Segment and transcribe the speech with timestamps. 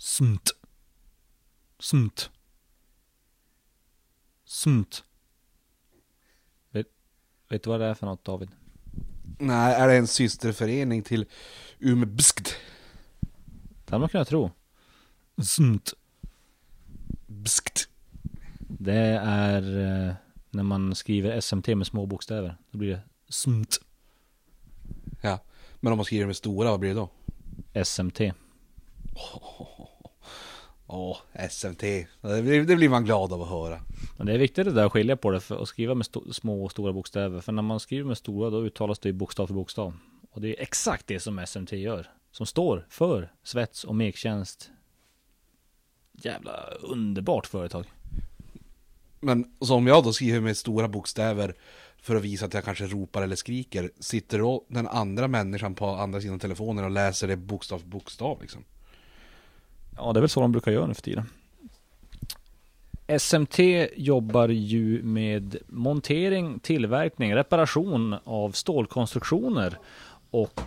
[0.00, 0.50] Smt.
[1.78, 2.30] Smt.
[4.44, 5.04] Smt.
[6.70, 6.86] Vet,
[7.48, 8.50] vet du vad det är för något David?
[9.38, 11.26] Nej, är det en systerförening till
[11.78, 12.56] Umebskt?
[13.84, 14.50] Det hade man kunnat tro.
[15.42, 15.94] Smt.
[17.26, 17.88] Bskt.
[18.58, 19.62] Det är
[20.08, 20.14] eh,
[20.50, 22.56] när man skriver SMT med små bokstäver.
[22.70, 23.80] Då blir det smt.
[25.20, 25.38] Ja,
[25.80, 27.10] men om man skriver med stora, vad blir det då?
[27.84, 28.20] SMT.
[30.86, 31.16] Åh,
[31.50, 31.80] SMT.
[32.20, 33.80] Det blir, det blir man glad av att höra.
[34.18, 36.64] Men det är viktigt det där att skilja på det för att skriva med små
[36.64, 37.40] och stora bokstäver.
[37.40, 39.96] För när man skriver med stora då uttalas det ju bokstav för bokstav.
[40.30, 42.10] Och det är exakt det som SMT gör.
[42.32, 44.70] Som står för svets och mektjänst.
[46.12, 47.86] Jävla underbart företag.
[49.20, 51.54] Men så om jag då skriver med stora bokstäver
[52.02, 55.86] för att visa att jag kanske ropar eller skriker, sitter då den andra människan på
[55.86, 58.64] andra sidan telefonen och läser det bokstav för bokstav liksom?
[60.02, 61.24] Ja, det är väl så de brukar göra nu för tiden.
[63.18, 63.58] SMT
[63.96, 69.78] jobbar ju med montering, tillverkning, reparation av stålkonstruktioner
[70.30, 70.60] och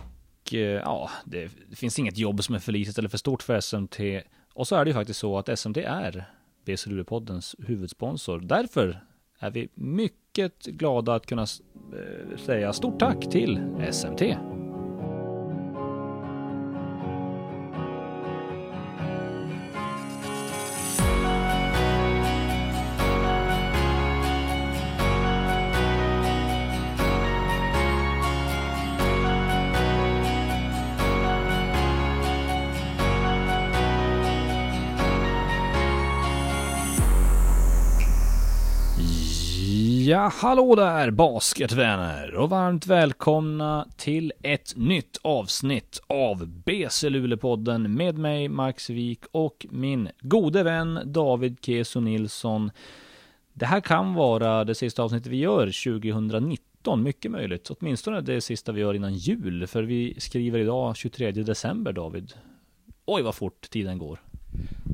[0.52, 4.00] eh, ja, det, finns inget jobb som är för litet eller för stort för SMT.
[4.54, 6.24] Och så är det ju faktiskt så att SMT är
[6.64, 8.40] BC Luleå-poddens huvudsponsor.
[8.40, 9.00] Därför
[9.38, 13.60] är vi mycket glada att kunna eh, säga stort tack till
[13.92, 14.22] SMT.
[40.24, 48.18] Ja, hallå där basketvänner och varmt välkomna till ett nytt avsnitt av BC Luleå-podden med
[48.18, 52.70] mig Max Wik och min gode vän David Keso Nilsson.
[53.52, 57.70] Det här kan vara det sista avsnittet vi gör 2019, mycket möjligt.
[57.70, 62.32] Åtminstone det sista vi gör innan jul, för vi skriver idag 23 december David.
[63.04, 64.20] Oj vad fort tiden går.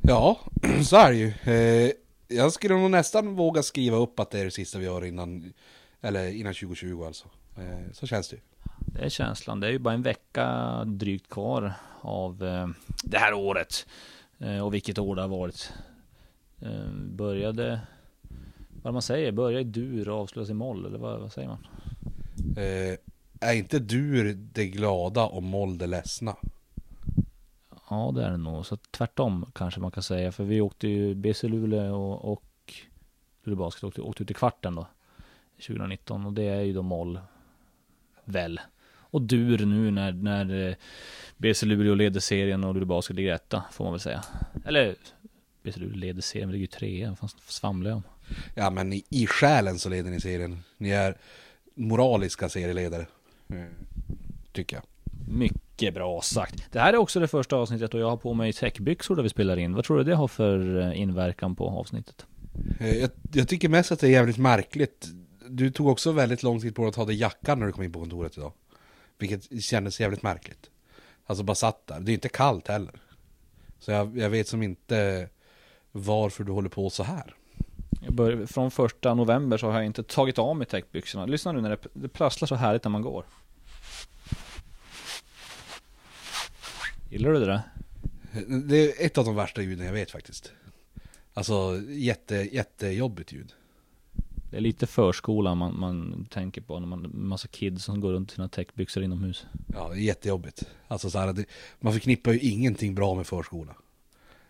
[0.03, 0.39] Ja,
[0.85, 1.29] så är det ju.
[1.55, 1.91] Eh,
[2.33, 5.53] jag skulle nog nästan våga skriva upp att det är det sista vi gör innan,
[6.01, 7.29] eller innan 2020 alltså.
[7.57, 8.43] Eh, så känns det ju.
[8.79, 9.61] Det är känslan.
[9.61, 12.69] Det är ju bara en vecka drygt kvar av eh,
[13.05, 13.87] det här året.
[14.39, 15.73] Eh, och vilket år det har varit.
[16.95, 17.81] Började,
[18.83, 21.67] vad man säger, börja i dur och avslutas i moll, eller vad, vad säger man?
[22.57, 22.99] Eh,
[23.41, 26.37] är inte dur det glada och moll det ledsna?
[27.91, 28.67] Ja, det är det nog.
[28.67, 30.33] Så tvärtom kanske man kan säga.
[30.33, 32.75] För vi åkte ju BC Luleå och, och
[33.45, 34.87] Luleå Basket åkte, åkte ut i kvarten då.
[35.67, 37.21] 2019 och det är ju då moll.
[38.25, 38.61] Väl.
[38.93, 40.75] Och dur nu när, när eh,
[41.37, 44.25] BC Luleå leder serien och Luleå Basket ligger etta, får man väl säga.
[44.65, 44.97] Eller
[45.63, 48.03] BC Luleå leder serien, vi ligger ju trea, vad svamlar jag om?
[48.55, 50.63] Ja men i, i själen så leder ni serien.
[50.77, 51.17] Ni är
[51.75, 53.07] moraliska serieledare.
[53.49, 53.65] Eh,
[54.53, 54.85] tycker jag.
[55.29, 56.73] Mycket bra sagt.
[56.73, 59.29] Det här är också det första avsnittet och jag har på mig täckbyxor där vi
[59.29, 59.75] spelar in.
[59.75, 62.27] Vad tror du det har för eh, inverkan på avsnittet?
[62.81, 65.09] Eh, Jag, jag tycker mest att det är jävligt märkligt.
[65.49, 67.93] Du tog också väldigt lång tid på att ta dig jackan när du kom in
[67.93, 68.53] på kontoret idag.
[69.19, 70.71] Vilket kändes jävligt märkligt.
[71.27, 72.01] Alltså bara satt där.
[72.01, 72.95] Det är inte kallt heller.
[73.79, 75.29] Så jag, jag vet som inte
[75.93, 77.35] varför du håller på så här.
[78.09, 81.27] Bör, från första november så har jag inte tagit av mig täckbyxorna.
[81.27, 83.25] Lyssna nu när det, det prasslar så härligt när man går.
[87.11, 87.63] Gillar du det där?
[88.69, 90.53] Det är ett av de värsta ljuden jag vet faktiskt.
[91.35, 93.53] Alltså jätte, jättejobbigt ljud.
[94.51, 98.33] Det är lite förskolan man, man tänker på när man massa kids som går runt
[98.33, 99.47] i sina täckbyxor inomhus.
[99.75, 100.63] Ja, det är jättejobbigt.
[100.89, 101.45] Alltså så här, det,
[101.81, 103.77] man förknippar ju ingenting bra med förskola.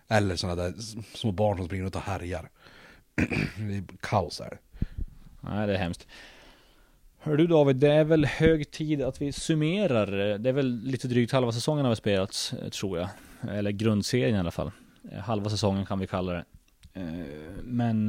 [0.09, 0.75] Eller sådana där
[1.15, 2.51] små barn som springer runt och härjar.
[3.57, 4.59] Det är kaos är det.
[5.41, 6.07] Nej, det är hemskt.
[7.23, 10.31] Hör du David, det är väl hög tid att vi summerar.
[10.31, 13.09] Eh, det är väl lite drygt halva säsongen har vi spelat, eh, tror jag.
[13.51, 14.71] Eller grundserien i alla fall.
[15.13, 16.45] Eh, halva säsongen kan vi kalla det.
[17.63, 18.09] Men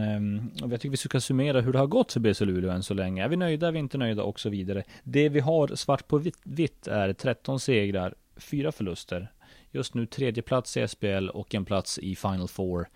[0.56, 3.24] jag tycker vi ska summera hur det har gått för BC Luleå än så länge.
[3.24, 4.84] Är vi nöjda, är vi inte nöjda och så vidare.
[5.04, 9.32] Det vi har svart på vitt, vitt är 13 segrar, 4 förluster.
[9.72, 12.88] Just nu tredje plats i SPL och en plats i Final Four.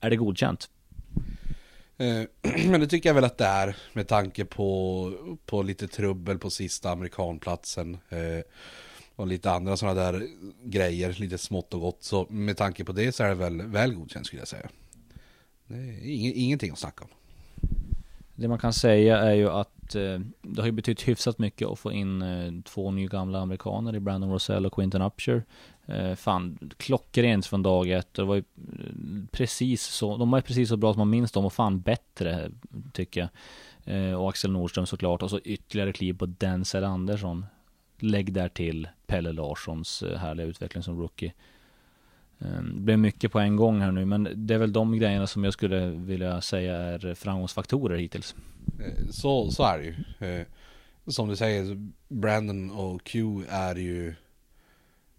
[0.00, 0.70] Är det godkänt?
[1.98, 2.22] Eh,
[2.70, 6.50] men det tycker jag väl att det är med tanke på, på lite trubbel på
[6.50, 7.98] sista amerikanplatsen.
[8.08, 8.44] Eh,
[9.16, 10.28] och lite andra sådana där
[10.64, 12.02] grejer, lite smått och gott.
[12.02, 14.68] Så med tanke på det så är det väl väl godkänt skulle jag säga.
[15.66, 17.10] Det är ingenting att snacka om.
[18.36, 21.78] Det man kan säga är ju att eh, det har ju betytt hyfsat mycket att
[21.78, 25.44] få in eh, två nygamla amerikaner i Brandon Rosell och Quinton Upshur.
[25.86, 28.14] Eh, fan, klockrent från dag ett.
[28.14, 31.32] Det var ju eh, precis så, de var ju precis så bra som man minns
[31.32, 32.50] dem och fan bättre
[32.92, 33.30] tycker jag.
[33.84, 37.46] Eh, och Axel Nordström såklart och så ytterligare kliv på Denzel Andersson.
[37.98, 41.32] Lägg där till Pelle Larssons eh, härliga utveckling som rookie.
[42.40, 45.26] Ehm, det blev mycket på en gång här nu, men det är väl de grejerna
[45.26, 48.34] som jag skulle vilja säga är framgångsfaktorer hittills.
[48.80, 50.28] Eh, så, så är det ju.
[50.28, 50.46] Eh,
[51.06, 54.14] som du säger, Brandon och Q är ju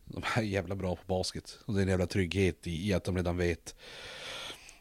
[0.08, 1.60] de är jävla bra på basket.
[1.66, 3.76] Och det är en jävla trygghet i, i att de redan vet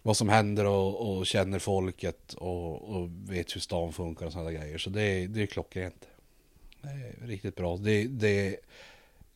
[0.03, 4.53] vad som händer och, och känner folket och, och, vet hur stan funkar och sådana
[4.53, 4.79] grejer.
[4.79, 6.09] Så det, det är klockrent.
[6.83, 7.77] Det är riktigt bra.
[7.77, 8.57] Det, det,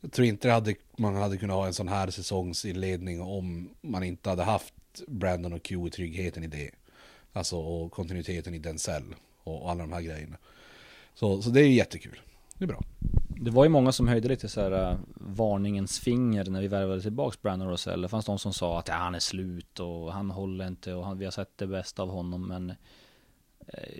[0.00, 4.30] jag tror inte hade, man hade kunnat ha en sån här säsongsinledning om man inte
[4.30, 4.74] hade haft
[5.06, 6.70] Brandon och Q i tryggheten i det.
[7.32, 10.36] Alltså och kontinuiteten i Denzel och, och alla de här grejerna.
[11.14, 12.20] Så, så det är jättekul.
[12.54, 12.82] Det är bra.
[13.28, 17.02] Det var ju många som höjde lite så här äh, varningens finger när vi värvade
[17.02, 18.02] tillbaks Brandon Rosell.
[18.02, 21.04] Det fanns de som sa att ja, han är slut och han håller inte och
[21.04, 22.48] han, vi har sett det bästa av honom.
[22.48, 22.70] Men
[23.66, 23.98] eh,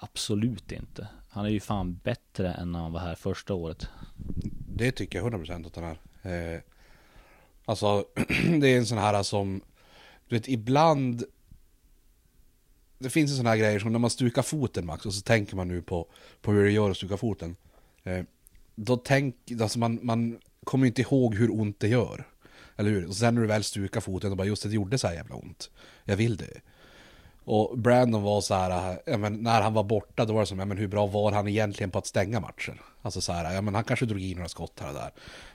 [0.00, 1.08] absolut inte.
[1.30, 3.88] Han är ju fan bättre än när han var här första året.
[4.80, 6.54] Det tycker jag 100% att den är.
[6.54, 6.60] Eh,
[7.64, 8.04] alltså,
[8.60, 9.60] det är en sån här som,
[10.28, 11.24] du vet ibland
[12.98, 15.56] det finns en sån här grejer som när man stukar foten Max och så tänker
[15.56, 16.06] man nu på,
[16.40, 17.56] på hur det gör att stuka foten.
[18.02, 18.24] Eh,
[18.74, 22.28] då tänker, alltså man, man kommer inte ihåg hur ont det gör.
[22.76, 23.06] Eller hur?
[23.06, 25.34] Och sen när du väl stukar foten och bara just det gjorde så här jävla
[25.34, 25.70] ont.
[26.04, 26.60] Jag vill det.
[27.44, 30.58] Och Brandon var så här, ja, men när han var borta då var det som,
[30.58, 32.80] ja, men hur bra var han egentligen på att stänga matcher?
[33.02, 35.10] Alltså så här, ja men han kanske drog in några skott här och där.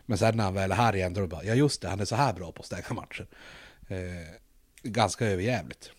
[0.06, 1.90] Men sen när han väl är här igen då är det bara, ja just det,
[1.90, 3.28] han är så här bra på att stänga matcher.
[3.88, 4.36] Eh,
[4.84, 5.92] ganska överjävligt.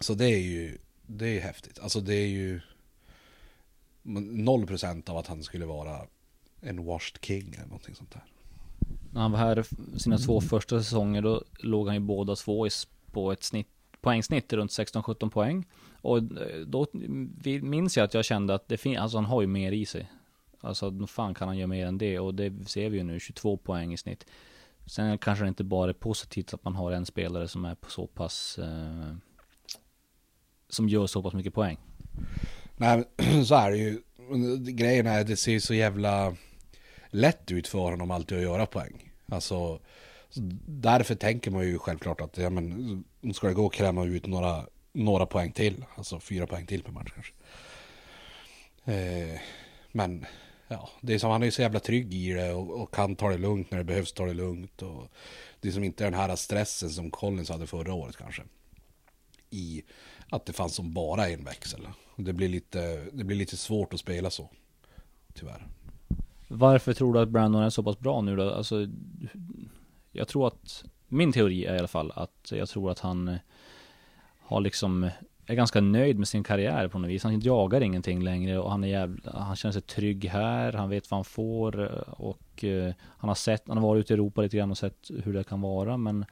[0.00, 1.78] Så det är ju, det är häftigt.
[1.78, 2.60] Alltså det är ju
[4.02, 6.06] noll procent av att han skulle vara
[6.60, 8.24] en washed king eller någonting sånt där.
[9.12, 9.66] När han var här
[9.98, 12.68] sina två första säsonger då låg han ju båda två
[13.12, 13.68] på ett snitt,
[14.00, 15.66] poängsnitt runt 16-17 poäng.
[16.00, 16.86] Och eh, då
[17.62, 20.12] minns jag att jag kände att det finns, alltså han har ju mer i sig.
[20.60, 23.56] Alltså fan kan han göra mer än det och det ser vi ju nu, 22
[23.56, 24.26] poäng i snitt.
[24.86, 27.90] Sen kanske det inte bara är positivt att man har en spelare som är på
[27.90, 29.14] så pass eh,
[30.68, 31.78] som gör så pass mycket poäng.
[32.76, 33.04] Nej,
[33.46, 34.02] så är det ju.
[34.58, 36.36] Grejen är att det ser så jävla
[37.10, 39.12] lätt ut för honom alltid att göra poäng.
[39.26, 39.80] Alltså,
[40.66, 43.04] därför tänker man ju självklart att ja, men,
[43.34, 45.84] ska det gå att kräma ut några, några poäng till.
[45.94, 47.32] Alltså fyra poäng till per match kanske.
[48.84, 49.40] Eh,
[49.92, 50.26] men
[50.68, 53.28] ja, det är som han är så jävla trygg i det och, och, kan ta
[53.28, 54.82] det lugnt när det behövs ta det lugnt.
[54.82, 55.08] Och
[55.60, 58.42] det är som inte den här stressen som Collins hade förra året kanske.
[59.50, 59.82] I
[60.30, 61.88] att det fanns som bara en växel.
[62.16, 64.50] Det blir lite, det blir lite svårt att spela så.
[65.34, 65.66] Tyvärr.
[66.48, 68.50] Varför tror du att Brandon är så pass bra nu då?
[68.50, 68.86] Alltså,
[70.18, 73.36] jag tror att, min teori är i alla fall att jag tror att han eh,
[74.38, 75.10] har liksom, eh,
[75.46, 77.22] är ganska nöjd med sin karriär på något vis.
[77.22, 81.10] Han jagar ingenting längre och han är jävla, han känner sig trygg här, han vet
[81.10, 84.42] vad han får eh, och uh, han har sett, han har varit ute i Europa
[84.42, 86.24] lite grann och sett hur det kan vara men,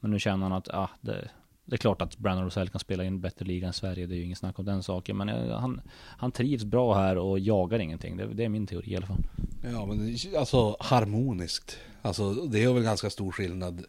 [0.00, 1.30] men nu känner han att, ah, det,
[1.64, 4.14] det är klart att Brandon Rosell kan spela i en bättre liga än Sverige, det
[4.14, 5.16] är ju ingen snack om den saken.
[5.16, 5.80] Men eh, han,
[6.18, 8.16] han trivs bra här och jagar ingenting.
[8.16, 9.22] Det, det är min teori i alla fall.
[9.62, 11.78] Ja men alltså harmoniskt.
[12.02, 13.84] Alltså det är väl ganska stor skillnad.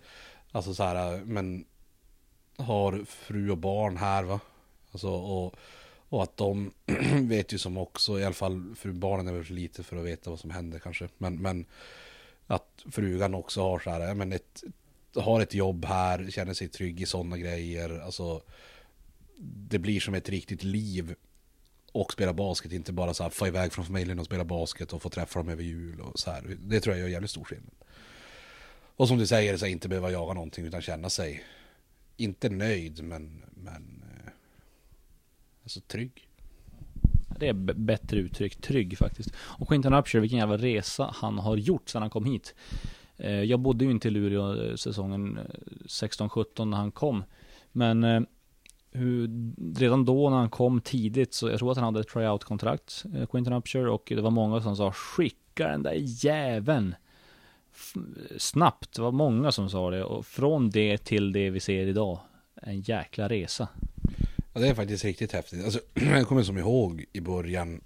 [0.51, 1.65] Alltså så här, eh, men
[2.57, 4.39] har fru och barn här va.
[4.91, 5.55] Alltså och,
[6.09, 6.71] och att de
[7.21, 10.05] vet ju som också, i alla fall fru barnen är väl för lite för att
[10.05, 11.07] veta vad som händer kanske.
[11.17, 11.65] Men, men
[12.47, 14.63] att frugan också har så här, eh, men ett
[15.15, 17.99] har ett jobb här, känner sig trygg i sådana grejer.
[17.99, 18.41] Alltså,
[19.69, 21.15] det blir som ett riktigt liv
[21.91, 25.01] och spela basket, inte bara så här få iväg från familjen och spela basket och
[25.01, 26.57] få träffa dem över jul och så här.
[26.59, 27.73] Det tror jag gör jävligt stor skillnad.
[28.95, 31.43] Och som du säger, så inte behöva jaga någonting utan känna sig,
[32.17, 34.31] inte nöjd men, men eh,
[35.63, 36.27] alltså trygg.
[37.39, 39.29] Det är bättre uttryck, trygg faktiskt.
[39.35, 42.55] Och Quinton Upshur, vilken jävla resa han har gjort sedan han kom hit.
[43.23, 45.43] Eh, jag bodde ju inte i Luleå eh, säsongen eh,
[45.85, 47.23] 16-17 när han kom.
[47.71, 48.27] Men
[48.91, 49.29] hur,
[49.75, 53.53] redan då när han kom tidigt så jag tror att han hade ett tryout-kontrakt, Quinton
[53.53, 56.95] Upshur, och det var många som sa skicka den där jäveln
[58.37, 58.95] snabbt.
[58.95, 62.19] Det var många som sa det och från det till det vi ser idag,
[62.55, 63.67] en jäkla resa.
[64.53, 65.63] Ja, det är faktiskt riktigt häftigt.
[65.63, 67.81] Alltså, jag kommer som ihåg i början,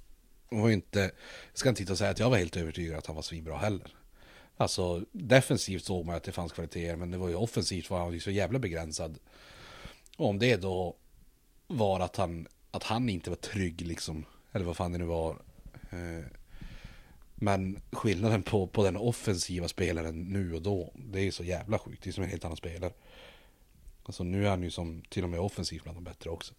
[0.49, 1.11] var inte, jag
[1.53, 3.97] ska inte titta och säga att jag var helt övertygad att han var svinbra heller.
[4.57, 8.13] Alltså defensivt såg man att det fanns kvaliteter men det var ju offensivt var han
[8.13, 9.19] ju så jävla begränsad.
[10.17, 10.95] Och om det då
[11.67, 14.25] var att han, att han inte var trygg liksom.
[14.51, 15.31] Eller vad fan det nu var.
[15.89, 16.25] Eh,
[17.35, 22.03] men skillnaden på, på den offensiva spelaren nu och då, det är så jävla sjukt.
[22.03, 22.93] Det är som en helt annan spelare.
[24.03, 26.53] Alltså nu är han ju som till och med offensivt bland de bättre också.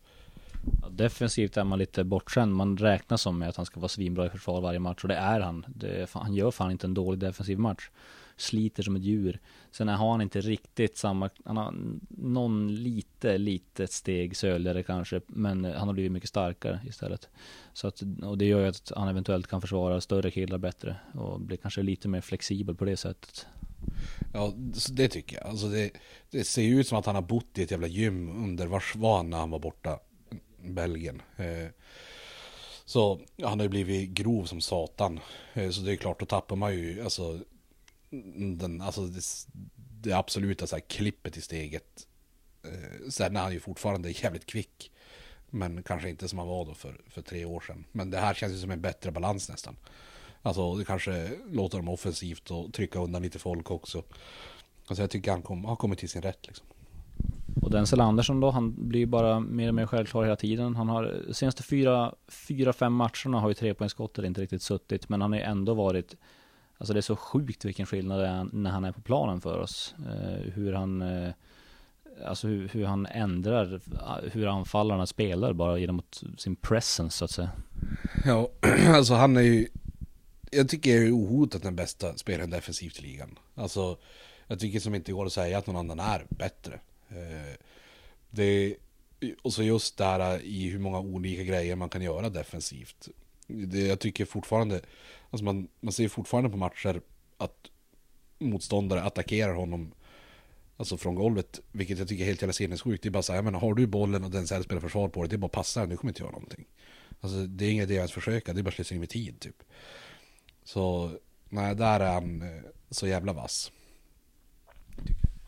[0.83, 2.55] Ja, defensivt är man lite bortskämd.
[2.55, 5.17] Man räknar som med att han ska vara svinbra i försvar varje match och det
[5.17, 5.67] är han.
[5.69, 7.91] Det, han gör fan inte en dålig defensiv match.
[8.37, 9.41] Sliter som ett djur.
[9.71, 11.75] Sen har han inte riktigt samma, han har
[12.09, 17.29] någon lite, litet steg söligare kanske, men eh, han har blivit mycket starkare istället.
[17.73, 21.41] Så att, och det gör ju att han eventuellt kan försvara större killar bättre och
[21.41, 23.47] blir kanske lite mer flexibel på det sättet.
[24.33, 24.53] Ja,
[24.91, 25.47] det tycker jag.
[25.47, 25.91] Alltså det,
[26.31, 28.97] det ser ju ut som att han har bott i ett jävla gym under vars
[28.97, 29.99] var när han var borta.
[30.63, 31.23] Belgien.
[31.37, 31.69] Eh,
[32.85, 35.21] så han har ju blivit grov som satan.
[35.55, 37.41] Eh, så det är klart, då tappar man ju alltså,
[38.57, 39.23] den, alltså det,
[40.03, 42.07] det absoluta så här, klippet i steget.
[42.63, 44.93] Eh, sen är han ju fortfarande jävligt kvick.
[45.51, 47.85] Men kanske inte som han var då för, för tre år sedan.
[47.93, 49.77] Men det här känns ju som en bättre balans nästan.
[50.43, 54.05] Alltså det kanske låter dem offensivt och trycka undan lite folk också.
[54.87, 56.67] Alltså jag tycker han kom, har kommit till sin rätt liksom.
[57.63, 60.77] Och Denzel Andersson då, han blir ju bara mer och mer självklar hela tiden.
[60.77, 65.33] Han har senaste fyra, fyra fem matcherna har ju trepoängsskottet inte riktigt suttit, men han
[65.33, 66.17] har ju ändå varit
[66.79, 69.59] Alltså det är så sjukt vilken skillnad det är när han är på planen för
[69.59, 69.95] oss.
[69.99, 71.33] Eh, hur han eh,
[72.27, 76.03] Alltså hur, hur, han ändrar eh, hur anfallarna spelar bara genom
[76.39, 77.51] sin presence så att säga.
[78.25, 78.49] Ja,
[78.87, 79.69] alltså han är ju
[80.51, 83.39] Jag tycker jag är ohotat den bästa spelaren defensivt i ligan.
[83.55, 83.99] Alltså
[84.47, 86.81] Jag tycker som inte går att säga att någon annan är bättre.
[87.09, 87.55] Eh,
[88.31, 88.77] det,
[89.43, 93.09] och så just där i hur många olika grejer man kan göra defensivt.
[93.47, 94.81] Det, jag tycker fortfarande,
[95.31, 97.01] alltså man, man ser fortfarande på matcher
[97.37, 97.71] att
[98.39, 99.93] motståndare attackerar honom
[100.79, 103.03] Alltså från golvet, vilket jag tycker är helt jävla sinnessjukt.
[103.03, 105.23] Det är bara så här, men har du bollen och den så spelar försvar på
[105.23, 106.65] dig, det är bara att passa den, du kommer inte göra någonting.
[107.21, 109.63] Alltså det är ingen idé att försöka, det är bara slöseri med tid typ.
[110.65, 111.11] Så,
[111.49, 113.73] nej, där är han eh, så jävla vass.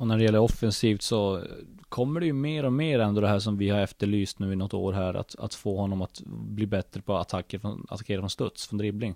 [0.01, 1.43] Och när det gäller offensivt så
[1.89, 4.57] kommer det ju mer och mer ändå det här som vi har efterlyst nu i
[4.57, 5.15] något år här.
[5.15, 9.15] Att, att få honom att bli bättre på attacker från, attackera från studs, från dribbling.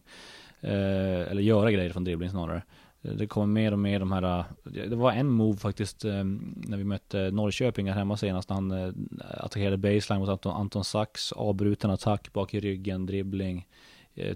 [0.60, 2.62] Eh, eller göra grejer från dribbling snarare.
[3.02, 6.24] Eh, det kommer mer och mer de här, eh, det var en move faktiskt eh,
[6.54, 8.48] när vi mötte Norrköping här hemma senast.
[8.48, 8.94] När han
[9.30, 13.66] attackerade baseline mot Anton, Anton Sax, avbruten attack bak i ryggen, dribbling.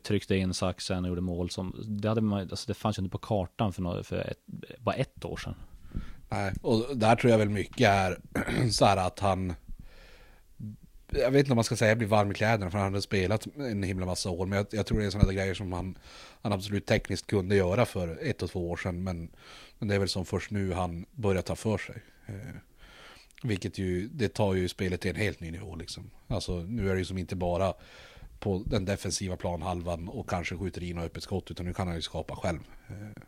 [0.02, 3.12] Tryckte in saxen och gjorde mål som, det, hade man, alltså det fanns ju inte
[3.12, 4.38] på kartan för, något, för ett,
[4.78, 5.55] bara ett år sedan.
[6.28, 8.18] Nej, och där tror jag väl mycket är
[8.70, 9.54] så här att han
[11.11, 13.47] jag vet inte om man ska säga blir varm i kläderna för han hade spelat
[13.56, 14.47] en himla massa år.
[14.47, 15.99] Men jag, jag tror det är sådana grejer som han,
[16.42, 19.04] han absolut tekniskt kunde göra för ett och två år sedan.
[19.04, 19.30] Men,
[19.78, 22.02] men det är väl som först nu han börjar ta för sig.
[22.26, 22.54] Eh,
[23.42, 26.11] vilket ju, det tar ju spelet till en helt ny nivå liksom.
[26.26, 27.75] Alltså nu är det ju som inte bara
[28.38, 31.50] på den defensiva planhalvan och kanske skjuter in och öppet skott.
[31.50, 32.61] Utan nu kan han ju skapa själv.
[32.88, 33.23] Eh,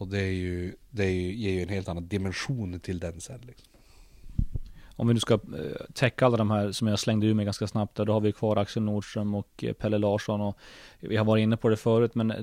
[0.00, 3.20] och det, är ju, det är ju, ger ju en helt annan dimension till den
[3.20, 3.40] sen.
[3.40, 3.68] Liksom.
[4.96, 7.66] Om vi nu ska eh, täcka alla de här som jag slängde ur mig ganska
[7.66, 10.58] snabbt där, då har vi kvar Axel Nordström och eh, Pelle Larsson och
[11.00, 12.36] vi har varit inne på det förut, men eh,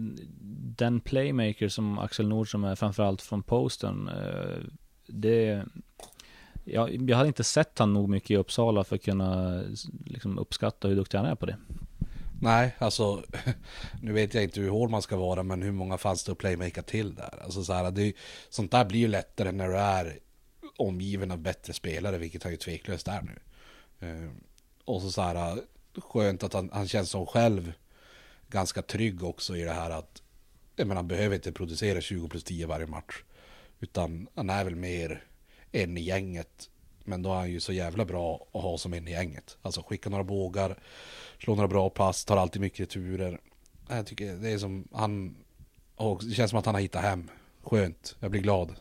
[0.77, 4.09] den playmaker som Axel Nordström är, framförallt från posten,
[5.07, 5.65] det
[6.63, 9.61] jag, jag hade inte sett han nog mycket i Uppsala för att kunna
[10.05, 11.57] liksom, uppskatta hur duktig han är på det.
[12.41, 13.23] Nej, alltså
[14.01, 16.37] nu vet jag inte hur hård man ska vara, men hur många fanns det att
[16.37, 17.43] playmaka till där?
[17.43, 18.13] Alltså så här, det,
[18.49, 20.19] sånt där blir ju lättare när du är
[20.77, 23.39] omgiven av bättre spelare, vilket han ju tveklöst är nu.
[24.07, 24.29] Eh,
[24.85, 25.61] och så så här,
[25.95, 27.73] skönt att han, han känns som själv
[28.47, 30.21] ganska trygg också i det här att
[30.75, 33.23] jag menar, han behöver inte producera 20 plus 10 varje match.
[33.79, 35.23] Utan han är väl mer
[35.71, 36.69] en i gänget.
[37.03, 39.57] Men då är han ju så jävla bra att ha som en i gänget.
[39.61, 40.77] Alltså skicka några bågar,
[41.39, 43.39] slå några bra pass, tar alltid mycket returer.
[43.89, 45.35] Jag tycker det är som han,
[45.95, 47.29] och det känns som att han har hittat hem.
[47.63, 48.75] Skönt, jag blir glad.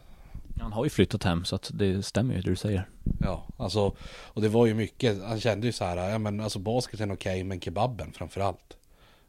[0.60, 2.88] Han har ju flyttat hem så att det stämmer ju det du säger.
[3.20, 6.58] Ja, alltså och det var ju mycket, han kände ju så här, ja men alltså
[6.58, 8.76] basketen okej okay, men kebaben framför allt.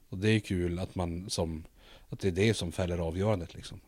[0.10, 1.63] Och det är kul att man som,
[2.10, 3.79] att det är det som fäller avgörandet liksom.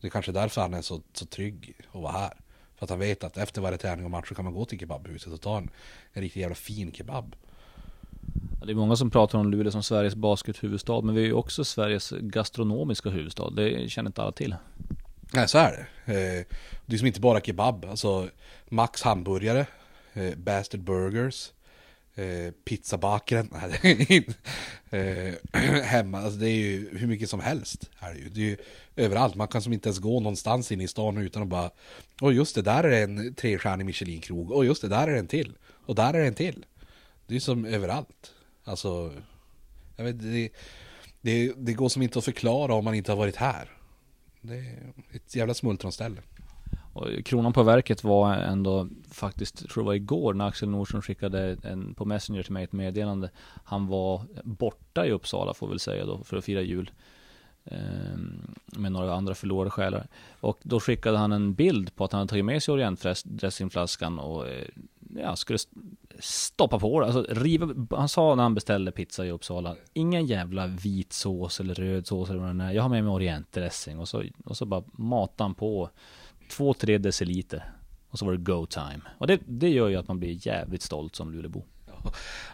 [0.00, 2.36] Det är kanske därför han är så, så trygg att vara här.
[2.76, 4.78] För att han vet att efter varje träning och match så kan man gå till
[4.78, 5.70] kebabhuset och ta en,
[6.12, 7.36] en riktigt jävla fin kebab.
[8.66, 11.64] Det är många som pratar om Luleå som Sveriges baskethuvudstad, men vi är ju också
[11.64, 13.50] Sveriges gastronomiska huvudstad.
[13.50, 14.54] Det känner inte alla till.
[15.34, 16.12] Nej, så är det.
[16.12, 16.44] Eh,
[16.86, 17.84] det är som inte bara kebab.
[17.84, 18.28] Alltså
[18.68, 19.66] Max hamburgare,
[20.12, 21.52] eh, Bastard Burgers,
[22.14, 23.50] eh, pizzabakaren.
[25.84, 27.90] hemma, alltså det är ju hur mycket som helst.
[27.96, 28.28] Här ju.
[28.28, 28.56] Det är ju
[28.96, 29.34] överallt.
[29.34, 31.70] Man kan som inte ens gå någonstans inne i stan utan att bara
[32.20, 34.50] Och just det, där är en trestjärnig Michelin-krog.
[34.50, 35.52] Och just det, där är en till.
[35.86, 36.64] Och där är en till.
[37.26, 38.34] Det är som överallt.
[38.64, 39.12] Alltså,
[39.96, 40.50] jag vet, det,
[41.20, 43.70] det, det går som inte att förklara om man inte har varit här.
[44.40, 46.22] Det är ett jävla smultronställe.
[46.92, 51.02] Och kronan på verket var ändå faktiskt, jag tror det var igår när Axel Nordström
[51.02, 53.30] skickade en, på Messenger till mig ett meddelande.
[53.64, 56.90] Han var borta i Uppsala får vi väl säga då för att fira jul.
[57.64, 58.18] Eh,
[58.66, 60.06] med några andra förlorade själar.
[60.40, 64.48] Och då skickade han en bild på att han hade tagit med sig orientdressingflaskan och
[64.48, 64.68] eh,
[65.16, 65.58] ja, skulle
[66.20, 67.06] stoppa på det.
[67.06, 71.74] Alltså, riva, han sa när han beställde pizza i Uppsala, ingen jävla vit sås eller
[71.74, 72.72] röd sås eller vad det är.
[72.72, 75.90] Jag har med mig orientdressing och så, och så bara matade han på
[76.50, 77.72] två, tre deciliter.
[78.10, 79.00] Och så var det go time.
[79.18, 81.64] Och det, det gör ju att man blir jävligt stolt som Lulebo.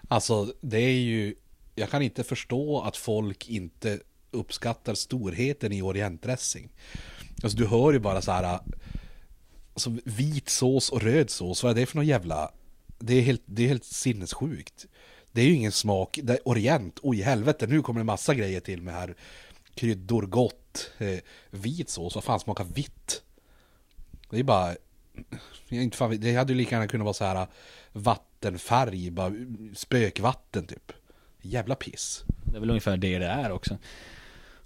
[0.08, 1.34] Alltså det är ju,
[1.74, 4.00] jag kan inte förstå att folk inte
[4.30, 6.68] uppskattar storheten i orientdressing.
[7.42, 8.60] Alltså du hör ju bara så här,
[9.72, 12.50] alltså vit sås och röd sås, vad är det för någon jävla,
[13.00, 14.87] det är helt, det är helt sinnessjukt.
[15.33, 18.61] Det är ju ingen smak, det är orient, oj helvete nu kommer det massa grejer
[18.61, 19.14] till med här
[19.75, 21.19] kryddor, gott, eh,
[21.50, 23.23] vit sås, vad fan smakar vitt?
[24.30, 24.75] Det är bara,
[25.69, 27.49] jag inte fan, det hade ju lika gärna kunnat vara så här äh,
[27.92, 29.33] vattenfärg, bara
[29.75, 30.92] spökvatten typ.
[31.42, 32.25] Jävla piss.
[32.45, 33.78] Det är väl ungefär det det är också.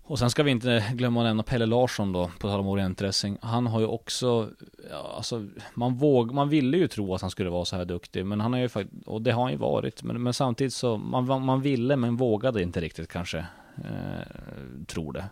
[0.06, 3.38] Och sen ska vi inte glömma att nämna Pelle Larsson då, på tal om orientdressing.
[3.42, 4.50] Han har ju också,
[4.90, 8.26] ja, alltså, man våg, man ville ju tro att han skulle vara så här duktig,
[8.26, 10.96] men han har ju faktiskt, och det har han ju varit, men, men samtidigt så,
[10.96, 13.38] man, man ville men vågade inte riktigt kanske,
[13.76, 15.24] eh, tror det.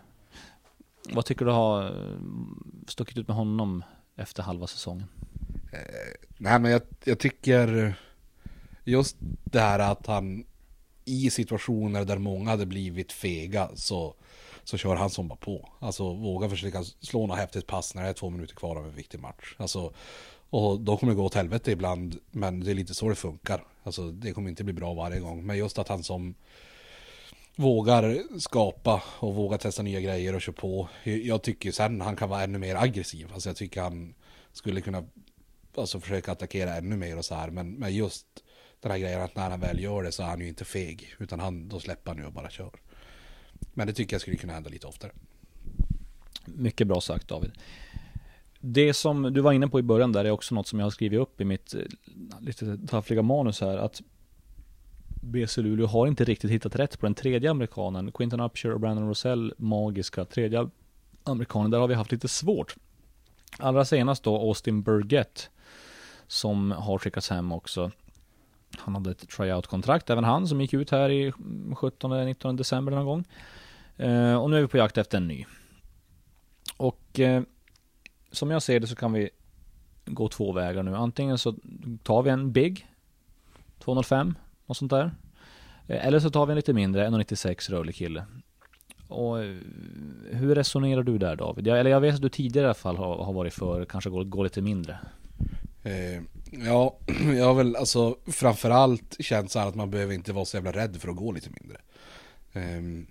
[1.13, 2.17] Vad tycker du har eh,
[2.87, 3.83] stuckit ut med honom
[4.15, 5.05] efter halva säsongen?
[5.73, 5.79] Eh,
[6.37, 7.95] nej men jag, jag tycker
[8.83, 10.45] just det här att han
[11.05, 14.15] i situationer där många hade blivit fega så,
[14.63, 15.69] så kör han som bara på.
[15.79, 18.95] Alltså våga försöka slå något häftigt pass när det är två minuter kvar av en
[18.95, 19.55] viktig match.
[19.57, 19.93] Alltså,
[20.49, 23.63] och då kommer det gå åt helvete ibland, men det är lite så det funkar.
[23.83, 26.35] Alltså det kommer inte bli bra varje gång, men just att han som
[27.55, 30.89] vågar skapa och vågar testa nya grejer och köra på.
[31.03, 33.29] Jag tycker sen han kan vara ännu mer aggressiv.
[33.33, 34.13] Alltså jag tycker han
[34.53, 35.03] skulle kunna
[35.75, 37.49] alltså, försöka attackera ännu mer och så här.
[37.49, 38.25] Men, men just
[38.79, 41.15] den här grejen att när han väl gör det så är han ju inte feg.
[41.19, 42.71] Utan han, då släpper han ju och bara kör.
[43.73, 45.11] Men det tycker jag skulle kunna hända lite oftare.
[46.45, 47.51] Mycket bra sagt David.
[48.59, 50.91] Det som du var inne på i början där är också något som jag har
[50.91, 51.81] skrivit upp i mitt eh,
[52.39, 53.77] lite taffliga manus här.
[53.77, 54.01] Att
[55.21, 58.11] BC Luleå har inte riktigt hittat rätt på den tredje amerikanen.
[58.11, 60.69] Quinton Upshur och Brandon Rosell, magiska tredje
[61.23, 61.71] amerikanen.
[61.71, 62.75] Där har vi haft lite svårt.
[63.57, 65.49] Allra senast då Austin Burgett.
[66.27, 67.91] Som har skickats hem också.
[68.77, 73.25] Han hade ett tryout-kontrakt, även han, som gick ut här i 17-19 december någon gång.
[73.97, 75.45] Eh, och nu är vi på jakt efter en ny.
[76.77, 77.43] Och eh,
[78.31, 79.29] som jag ser det så kan vi
[80.05, 80.95] gå två vägar nu.
[80.95, 81.55] Antingen så
[82.03, 82.87] tar vi en Big
[83.79, 85.11] 205 och sånt där.
[85.87, 88.25] Eh, eller så tar vi en lite mindre, 1,96 rörlig kille.
[89.07, 89.57] Och eh,
[90.31, 91.67] hur resonerar du där David?
[91.67, 94.09] Jag, eller jag vet att du tidigare i alla fall har, har varit för kanske
[94.09, 94.99] gå, gå lite mindre.
[95.83, 96.23] Eh,
[96.65, 96.97] ja,
[97.37, 100.71] jag har väl alltså framförallt känt så här att man behöver inte vara så jävla
[100.71, 101.77] rädd för att gå lite mindre.
[102.53, 103.07] Um,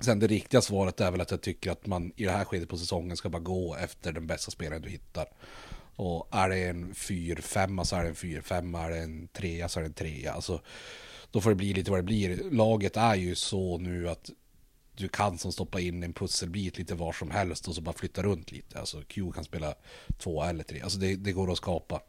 [0.00, 2.68] sen det riktiga svaret är väl att jag tycker att man i det här skedet
[2.68, 5.26] på säsongen ska bara gå efter den bästa spelaren du hittar.
[5.96, 9.78] Och är det en 4-5 så är det en 4-5, är det en 3 så
[9.78, 10.26] är det en 3.
[10.26, 10.60] Alltså,
[11.30, 12.50] då får det bli lite vad det blir.
[12.50, 14.30] Laget är ju så nu att
[14.96, 18.22] du kan som stoppa in en pusselbit lite var som helst och så bara flytta
[18.22, 18.78] runt lite.
[18.80, 19.74] Alltså Q kan spela
[20.18, 20.80] två eller tre.
[20.80, 22.00] Alltså det, det går att skapa.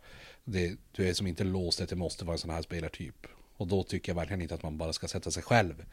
[0.44, 3.28] Det, du är som inte låst att det måste vara en sån här spelartyp.
[3.58, 5.86] Och då tycker jag verkligen inte att man bara ska sätta sig själv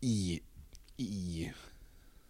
[0.00, 0.40] i,
[0.96, 1.50] i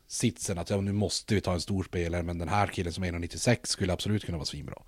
[0.06, 3.04] sitsen att ja, nu måste vi ta en stor spelare men den här killen som
[3.04, 4.82] är 1,96 skulle absolut kunna vara svinbra.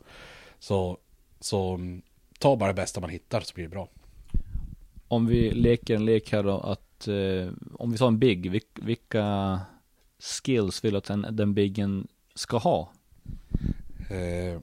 [0.58, 0.98] Så,
[1.40, 2.02] så mm,
[2.38, 3.88] ta bara det bästa man hittar så blir det bra.
[5.08, 9.60] Om vi leker en lek här då att eh, om vi tar en big, vilka
[10.18, 12.92] skills vill du att den, den biggen ska ha?
[14.10, 14.60] Eh,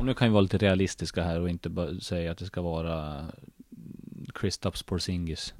[0.00, 2.62] och nu kan vi vara lite realistiska här och inte bara säga att det ska
[2.62, 3.26] vara
[4.34, 5.54] Kristaps Porzingis.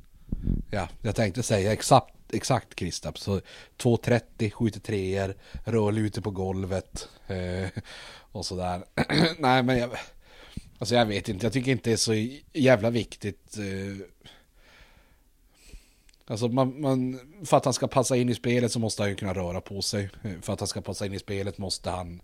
[0.70, 3.22] Ja, jag tänkte säga exakt, exakt Kristaps.
[3.22, 3.40] Så
[3.78, 7.68] 2.30, skjuter treor, rörlig ute på golvet eh,
[8.32, 8.84] och sådär.
[9.38, 9.90] Nej men jag,
[10.78, 12.14] alltså jag vet inte, jag tycker inte det är så
[12.52, 13.56] jävla viktigt.
[13.58, 14.06] Eh,
[16.26, 19.16] Alltså man, man, för att han ska passa in i spelet så måste han ju
[19.16, 20.10] kunna röra på sig.
[20.22, 22.22] Eh, för att han ska passa in i spelet måste han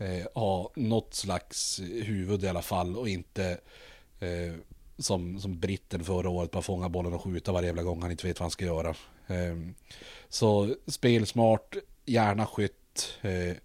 [0.00, 3.60] eh, ha något slags huvud i alla fall och inte
[4.20, 4.54] eh,
[4.98, 8.26] som, som britten förra året bara fånga bollen och skjuta varje jävla gång han inte
[8.26, 8.88] vet vad han ska göra.
[9.26, 9.56] Eh,
[10.28, 13.56] så spelsmart, gärna skytt, eh,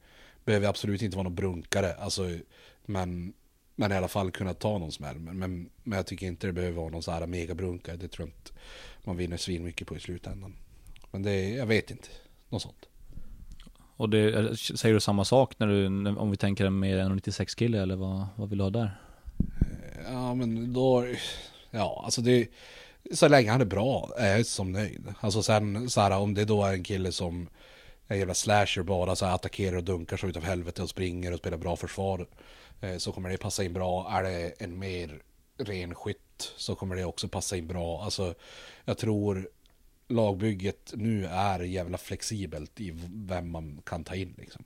[0.46, 1.94] behöver absolut inte vara någon brunkare.
[1.94, 2.30] Alltså,
[2.86, 3.34] men
[3.76, 5.20] Men i alla fall kunna ta någon smäll.
[5.20, 7.96] Men, men, men jag tycker inte det behöver vara någon så här megabrunkare.
[7.98, 8.52] Det tror jag inte
[9.04, 10.56] man vinner svin mycket på i slutändan.
[11.12, 12.08] Men det jag vet inte.
[12.50, 12.88] Något sånt.
[14.00, 17.56] Och det, eh, säger du samma sak när du, om vi tänker en mer 96
[17.56, 19.00] kille eller vad, vad vill du ha där?
[19.62, 21.06] Eh, ja men då,
[21.72, 22.48] ja alltså det,
[23.14, 25.14] så länge han är bra är jag som nöjd.
[25.20, 27.50] Alltså sen så här om det då är en kille som
[28.08, 31.40] en jävla slasher bara så här, attackerar och dunkar så utav helvete och springer och
[31.40, 32.28] spelar bra försvar.
[32.82, 34.12] Eh, så kommer det passa in bra.
[34.12, 35.22] Är det en mer
[35.58, 38.04] ren skytt så kommer det också passa in bra.
[38.04, 38.34] Alltså
[38.86, 39.50] jag tror
[40.10, 44.63] lagbygget nu är jävla flexibelt i vem man kan ta in liksom.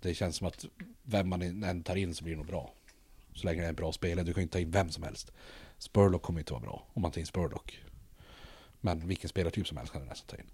[0.00, 0.64] Det känns som att
[1.02, 2.72] vem man än tar in så blir det nog bra.
[3.34, 4.24] Så länge det är en bra spelare.
[4.24, 5.32] Du kan ju inte ta in vem som helst.
[5.78, 7.78] Spurlock kommer inte vara bra om man tar in Spurlock.
[8.80, 10.50] Men vilken spelartyp som helst kan du nästan ta in.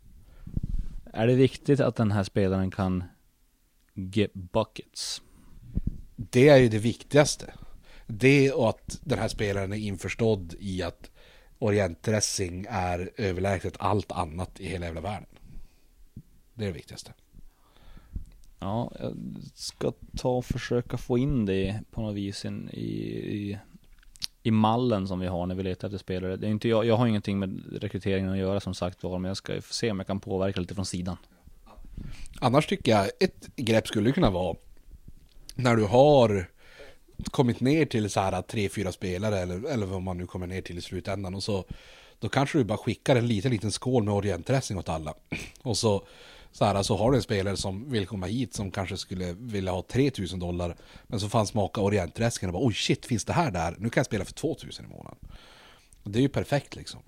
[1.13, 3.05] Är det viktigt att den här spelaren kan
[3.95, 5.23] get buckets?
[6.17, 7.55] Det är ju det viktigaste.
[8.07, 11.11] Det och att den här spelaren är införstådd i att
[11.63, 15.29] orientdressing är överlägset allt annat i hela jävla världen.
[16.55, 17.13] Det är det viktigaste.
[18.59, 19.17] Ja, jag
[19.55, 23.59] ska ta och försöka få in det på något vis i, i,
[24.43, 26.37] i mallen som vi har när vi letar efter spelare.
[26.37, 29.29] Det är inte jag, jag har ingenting med rekryteringen att göra som sagt var, men
[29.29, 31.17] jag ska se om jag kan påverka lite från sidan.
[32.41, 34.57] Annars tycker jag ett grepp skulle kunna vara
[35.55, 36.52] när du har
[37.31, 40.63] kommit ner till så här tre, fyra spelare eller, eller vad man nu kommer ner
[40.63, 41.65] till i slutändan och så
[42.23, 45.15] då kanske du bara skickar en liten, liten skål med orientdressing åt alla.
[45.63, 46.07] Och så,
[46.53, 49.73] så, här, så har du en spelare som vill komma hit som kanske skulle vilja
[49.73, 50.77] ha 3000 dollar.
[51.07, 53.77] Men så fanns smaka orientdressingen och bara oj shit, finns det här där?
[53.79, 55.19] Nu kan jag spela för 2000 i månaden.
[56.03, 57.01] Det är ju perfekt liksom.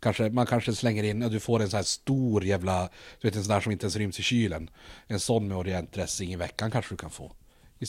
[0.00, 2.88] Kanske, man kanske slänger in, du får en sån här stor jävla,
[3.20, 4.70] du vet en sån där som inte ens ryms i kylen.
[5.06, 7.32] En sån med orientdressing i veckan kanske du kan få.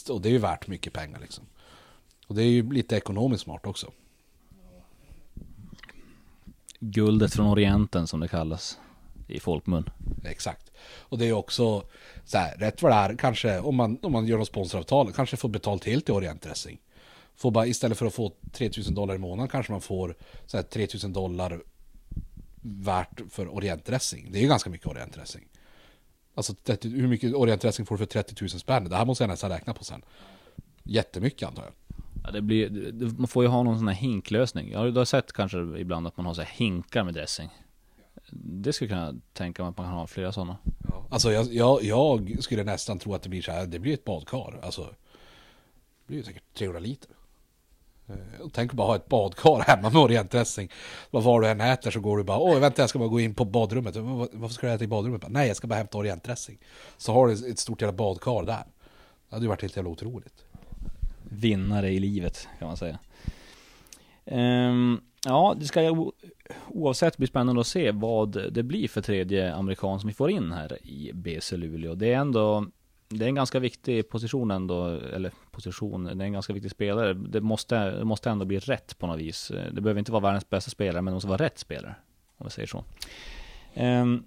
[0.09, 1.45] Och det är ju värt mycket pengar liksom.
[2.27, 3.91] Och det är ju lite ekonomiskt smart också.
[6.79, 8.79] Guldet från Orienten som det kallas
[9.27, 9.89] i folkmun.
[10.25, 10.71] Exakt.
[10.97, 11.83] Och det är också
[12.25, 15.37] så här, rätt vad det är, kanske om man, om man gör något sponsoravtal, kanske
[15.37, 16.81] får betalt helt i Orientdressing.
[17.35, 20.63] Får bara, istället för att få 3000 dollar i månaden kanske man får så här,
[20.63, 21.61] 3000 dollar
[22.61, 24.31] värt för orientdressing.
[24.31, 25.47] Det är ju ganska mycket orientdressing.
[26.35, 28.89] Alltså 30, hur mycket orientdressing får du för 30 000 spänn?
[28.89, 30.01] Det här måste jag nästan räkna på sen.
[30.83, 31.73] Jättemycket antar jag.
[32.23, 32.69] Ja, det blir,
[33.17, 34.71] man får ju ha någon sån här hinklösning.
[34.71, 37.49] Jag har sett kanske ibland att man har så här hinkar med dressing.
[38.31, 40.57] Det skulle kunna tänka mig att man kan ha flera sådana.
[40.89, 41.07] Ja.
[41.09, 44.05] Alltså jag, jag, jag, skulle nästan tro att det blir så här, det blir ett
[44.05, 44.59] badkar.
[44.63, 47.09] Alltså, det blir säkert 300 liter.
[48.07, 50.69] Eh, tänk bara ha ett badkar hemma med orientdressing.
[51.11, 53.35] Var du än äter så går du bara, åh vänta jag ska bara gå in
[53.35, 53.95] på badrummet.
[53.95, 55.23] Varför ska du äta i badrummet?
[55.29, 56.57] Nej jag ska bara hämta orientdressing.
[56.97, 58.63] Så har du ett stort jävla badkar där.
[59.29, 60.45] Det hade ju varit helt jävla otroligt
[61.23, 62.99] vinnare i livet kan man säga.
[64.25, 66.11] Um, ja, det ska
[66.67, 70.51] oavsett bli spännande att se vad det blir för tredje amerikan som vi får in
[70.51, 71.95] här i BC Luleå.
[71.95, 72.65] Det är ändå
[73.17, 77.13] det är en ganska viktig position ändå, eller position, det är en ganska viktig spelare.
[77.13, 79.51] Det måste, det måste ändå bli rätt på något vis.
[79.71, 81.95] Det behöver inte vara världens bästa spelare, men det måste vara rätt spelare.
[82.37, 82.83] Om vi säger så.
[83.75, 84.25] Um,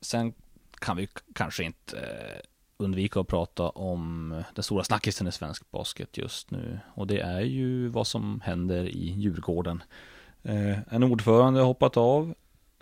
[0.00, 0.32] sen
[0.78, 2.40] kan vi kanske inte eh,
[2.76, 6.78] undvika att prata om den stora snackisen i svensk basket just nu.
[6.94, 9.82] Och det är ju vad som händer i Djurgården.
[10.42, 12.34] Eh, en ordförande har hoppat av.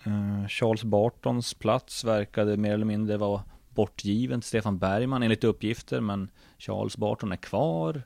[0.04, 3.42] Eh, Charles Bartons plats verkade mer eller mindre vara
[3.80, 6.00] bortgiven till Stefan Bergman enligt uppgifter.
[6.00, 8.02] Men Charles Barton är kvar.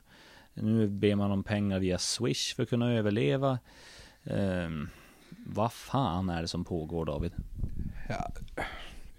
[0.53, 3.59] Nu ber man om pengar via Swish för att kunna överleva.
[4.23, 4.69] Eh,
[5.47, 7.31] vad fan är det som pågår David?
[8.09, 8.31] Ja,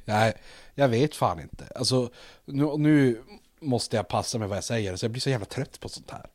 [0.04, 0.34] Nej,
[0.74, 1.66] jag vet fan inte.
[1.74, 2.10] Alltså,
[2.44, 3.22] nu, nu
[3.60, 6.10] måste jag passa med vad jag säger, så jag blir så jävla trött på sånt
[6.10, 6.26] här.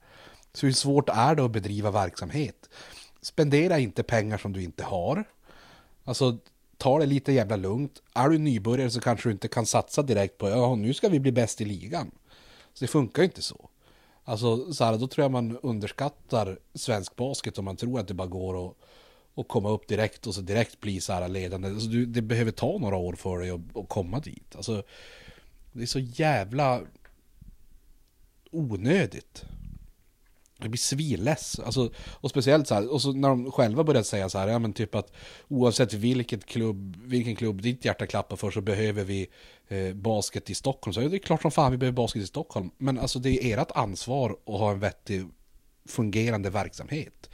[0.53, 2.69] Så hur svårt är det att bedriva verksamhet?
[3.21, 5.23] Spendera inte pengar som du inte har.
[6.03, 6.37] Alltså,
[6.81, 8.01] ta det lite jävla lugnt.
[8.13, 11.19] Är du nybörjare så kanske du inte kan satsa direkt på, ja nu ska vi
[11.19, 12.11] bli bäst i ligan.
[12.73, 13.69] Så det funkar ju inte så.
[14.23, 18.13] Alltså, så här, då tror jag man underskattar svensk basket om man tror att det
[18.13, 18.75] bara går att
[19.33, 21.67] och komma upp direkt och så direkt bli så här ledande.
[21.67, 24.55] Alltså du, det behöver ta några år för dig att, att komma dit.
[24.55, 24.83] Alltså,
[25.71, 26.81] det är så jävla
[28.51, 29.45] onödigt.
[30.61, 31.59] Jag blir svinless.
[31.59, 34.59] Alltså, och speciellt så här, och så när de själva började säga så här, ja
[34.59, 35.13] men typ att
[35.47, 39.27] oavsett vilket klubb, vilken klubb ditt hjärta klappar för så behöver vi
[39.67, 40.93] eh, basket i Stockholm.
[40.93, 42.71] Så ja, det är klart som fan vi behöver basket i Stockholm.
[42.77, 45.27] Men alltså det är ert ansvar att ha en vettig
[45.85, 47.29] fungerande verksamhet.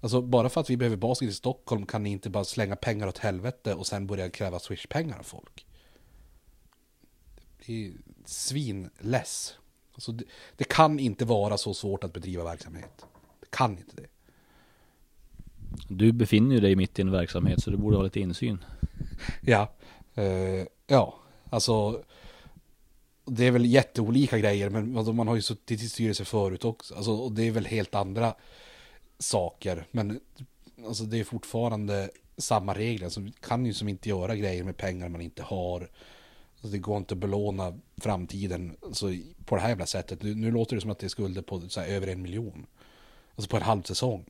[0.00, 3.06] Alltså bara för att vi behöver basket i Stockholm kan ni inte bara slänga pengar
[3.06, 5.66] åt helvete och sen börja kräva swishpengar av folk.
[7.66, 7.92] Det är
[8.24, 9.54] svinless.
[9.98, 10.24] Alltså det,
[10.56, 13.06] det kan inte vara så svårt att bedriva verksamhet.
[13.40, 14.06] Det kan inte det.
[15.88, 18.64] Du befinner ju dig mitt i en verksamhet så du borde ha lite insyn.
[19.40, 19.72] Ja,
[20.14, 21.14] eh, ja,
[21.50, 22.02] alltså
[23.24, 26.94] det är väl jätteolika grejer, men alltså, man har ju suttit i styrelse förut också.
[26.94, 28.34] Alltså, och det är väl helt andra
[29.18, 30.20] saker, men
[30.86, 33.04] alltså, det är fortfarande samma regler.
[33.04, 35.90] Alltså, vi kan ju som inte göra grejer med pengar man inte har.
[36.60, 39.06] Det går inte att belåna framtiden alltså,
[39.44, 40.22] på det här jävla sättet.
[40.22, 42.66] Nu, nu låter det som att det är skulder på så här, över en miljon.
[43.34, 44.24] Alltså på en halv säsong.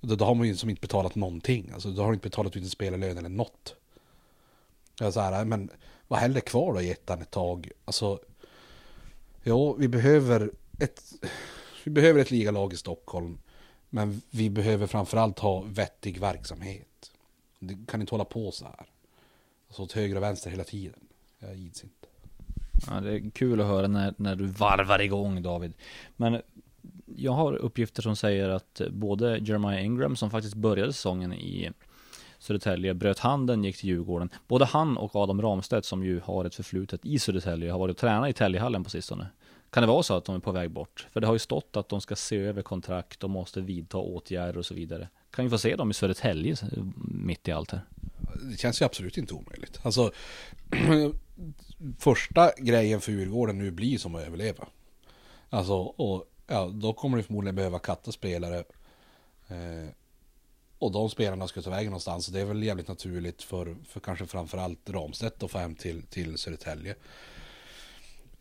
[0.00, 1.70] Då, då har man ju som inte betalat någonting.
[1.74, 3.74] Alltså då har du inte betalat ut en spelarlön eller något.
[4.98, 5.70] Jag så här, men
[6.08, 7.70] vad händer kvar då i ettan ett tag.
[7.84, 8.20] Alltså,
[9.42, 11.02] jo, vi behöver ett,
[11.84, 13.38] vi behöver ett ligalag i Stockholm.
[13.90, 17.12] Men vi behöver framförallt ha vettig verksamhet.
[17.58, 18.86] Det kan inte hålla på så här.
[19.68, 21.00] Alltså åt höger och vänster hela tiden.
[21.46, 22.08] Jag gids inte.
[22.86, 25.72] Ja, det är kul att höra när, när du varvar igång David.
[26.16, 26.42] Men
[27.16, 31.70] jag har uppgifter som säger att både Jeremiah Ingram som faktiskt började säsongen i
[32.38, 34.28] Södertälje bröt handen, gick till Djurgården.
[34.48, 38.00] Både han och Adam Ramstedt som ju har ett förflutet i Södertälje har varit och
[38.00, 39.26] tränat i Täljehallen på sistone.
[39.70, 41.06] Kan det vara så att de är på väg bort?
[41.12, 44.58] För det har ju stått att de ska se över kontrakt, och måste vidta åtgärder
[44.58, 45.08] och så vidare.
[45.30, 46.56] Kan vi få se dem i Södertälje
[46.96, 47.80] mitt i allt här?
[48.42, 49.80] Det känns ju absolut inte omöjligt.
[49.82, 50.12] Alltså,
[51.98, 54.66] första grejen för Djurgården nu blir som att överleva.
[55.50, 58.64] Alltså, och ja, då kommer det förmodligen behöva katta spelare.
[59.48, 59.88] Eh,
[60.78, 62.26] och de spelarna ska ta vägen någonstans.
[62.26, 66.38] Det är väl jävligt naturligt för, för kanske framförallt Ramstedt att få hem till, till
[66.38, 66.94] Södertälje.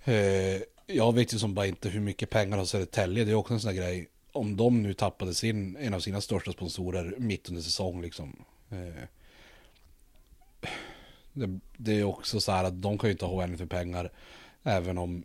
[0.04, 3.24] Eh, jag vet ju som bara inte hur mycket pengar har Södertälje.
[3.24, 4.10] Det är också en sån där grej.
[4.32, 8.46] Om de nu tappade sin, en av sina största sponsorer mitt under säsong liksom.
[8.70, 9.04] Eh,
[11.34, 14.12] det, det, är också så här att de kan ju inte ha oändligt för pengar.
[14.64, 15.24] Även om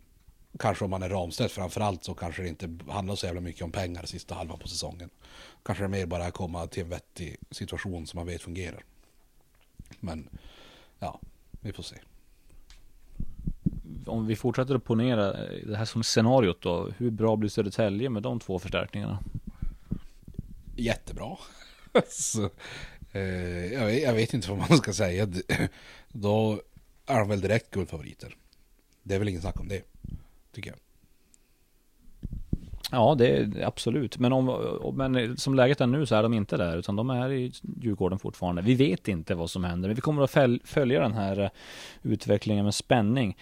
[0.59, 3.71] kanske om man är Ramstedt framförallt så kanske det inte handlar så jävla mycket om
[3.71, 5.09] pengar sista halvan på säsongen.
[5.63, 8.83] Kanske det mer bara är komma till en vettig situation som man vet fungerar.
[9.99, 10.29] Men
[10.99, 11.19] ja,
[11.61, 11.95] vi får se.
[14.05, 15.31] Om vi fortsätter att ponera
[15.65, 16.91] det här som scenariot då.
[16.97, 19.19] Hur bra blir Södertälje med de två förstärkningarna?
[20.75, 21.37] Jättebra.
[22.09, 22.49] så,
[23.11, 25.27] eh, jag, vet, jag, vet, inte vad man ska säga.
[26.07, 26.61] Då
[27.05, 28.35] är de väl direkt guldfavoriter.
[29.03, 29.83] Det är väl ingen snack om det
[30.51, 30.79] tycker jag.
[32.91, 34.17] Ja, det är absolut.
[34.17, 37.31] Men, om, men som läget är nu så är de inte där, utan de är
[37.31, 38.61] i Djurgården fortfarande.
[38.61, 41.49] Vi vet inte vad som händer, men vi kommer att följa den här eh,
[42.01, 43.37] utvecklingen med spänning.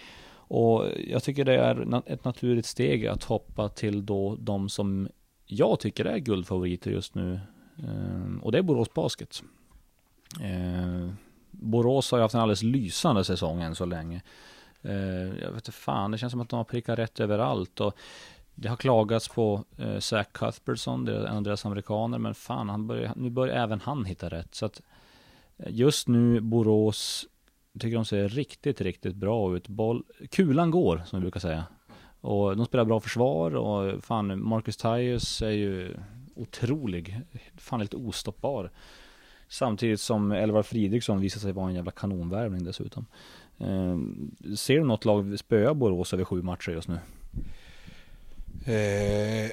[0.50, 5.08] Och jag tycker det är ett naturligt steg att hoppa till då de som
[5.46, 7.40] jag tycker är guldfavoriter just nu.
[7.78, 9.42] Ehm, och det är Borås Basket.
[10.40, 11.10] Eh,
[11.50, 14.22] Borås har ju haft en alldeles lysande säsong än så länge.
[14.82, 14.94] Eh,
[15.42, 17.80] jag vet inte fan, det känns som att de har prickat rätt överallt.
[17.80, 17.96] Och
[18.54, 22.68] det har klagats på eh, Zach Cuthbertson, det är en av deras amerikaner, men fan,
[22.68, 24.54] han börjar, nu börjar även han hitta rätt.
[24.54, 24.82] Så att
[25.56, 27.26] eh, just nu, Borås,
[27.78, 29.68] tycker de ser riktigt, riktigt bra ut.
[29.68, 31.64] Boll, kulan går, som vi brukar säga.
[32.20, 35.96] Och de spelar bra försvar och fan, Marcus Tyus är ju
[36.34, 37.20] otrolig.
[37.56, 38.70] Fan, lite ostoppbar.
[39.48, 43.06] Samtidigt som Elvar Fridriksson visar sig vara en jävla kanonvärvning dessutom.
[43.58, 43.98] Eh,
[44.56, 46.98] ser du något lag spöa Borås över sju matcher just nu?
[48.66, 49.50] Eh,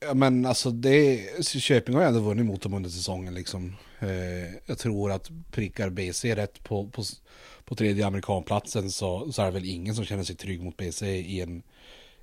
[0.00, 3.76] ja men alltså det, Köping har ju ändå vunnit mot dem under säsongen liksom.
[3.98, 7.02] Eh, jag tror att prickar BC rätt på, på,
[7.64, 11.06] på tredje amerikanplatsen så, så är det väl ingen som känner sig trygg mot BC
[11.06, 11.62] i en,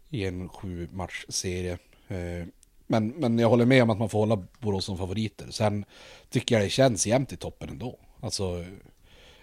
[0.10, 1.78] i en sju matchserie.
[2.08, 2.48] Eh,
[2.88, 5.52] men, men jag håller med om att man får hålla Borås som favoriter.
[5.52, 5.86] Sen
[6.30, 8.00] tycker jag det känns jämnt i toppen ändå.
[8.20, 8.66] Alltså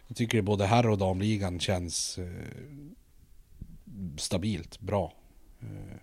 [0.06, 2.24] jag tycker både herr och damligan känns eh,
[4.16, 5.12] stabilt bra.
[5.60, 5.96] Eh,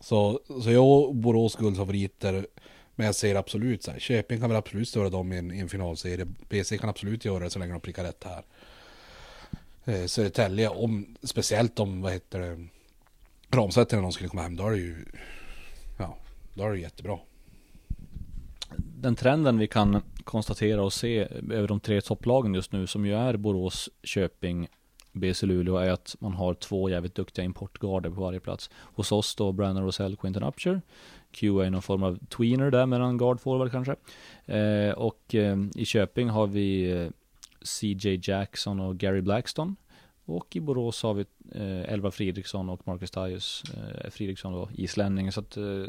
[0.00, 2.46] så, så jag och Borås guldfavoriter.
[2.94, 5.58] Men jag ser absolut så här, Köping kan väl absolut störa dem i en, i
[5.58, 6.26] en finalserie.
[6.48, 8.44] BC kan absolut göra det så länge de prickar rätt här.
[9.84, 12.66] Eh, Södertälje, om, speciellt om, vad heter det,
[13.50, 15.04] Ramsäter när de skulle komma hem, då är det ju,
[16.54, 17.18] då är det jättebra.
[18.76, 21.18] Den trenden vi kan konstatera och se
[21.50, 24.68] över de tre topplagen just nu som ju är Borås, Köping,
[25.12, 28.70] BC Luleå är att man har två jävligt duktiga importgarder på varje plats.
[28.74, 30.82] Hos oss då Brandon Rosell, Quinton Upshur.
[31.32, 33.96] Q är någon form av tweener där mellan guard forward kanske.
[34.46, 37.08] Eh, och eh, i Köping har vi eh,
[37.62, 39.74] CJ Jackson och Gary Blackstone.
[40.24, 43.62] Och i Borås har vi eh, Elva Fridriksson och Marcus Tajus.
[43.76, 45.32] Eh, Fridriksson då islänning.
[45.32, 45.84] Så att eh,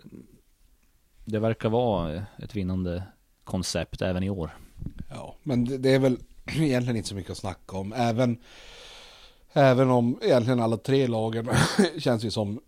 [1.26, 3.04] det verkar vara ett vinnande
[3.44, 4.58] koncept även i år.
[5.10, 7.94] Ja, men det är väl egentligen inte så mycket att snacka om.
[7.94, 8.38] Även,
[9.54, 11.50] även om egentligen alla tre lagen
[11.98, 12.62] känns ju som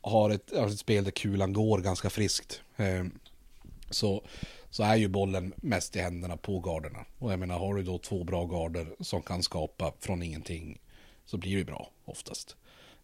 [0.00, 2.62] har ett, har ett spel där kulan går ganska friskt.
[2.76, 3.18] Ehm,
[3.90, 4.24] så,
[4.70, 7.04] så är ju bollen mest i händerna på garderna.
[7.18, 10.80] Och jag menar, har du då två bra garder som kan skapa från ingenting
[11.24, 12.56] så blir det bra oftast.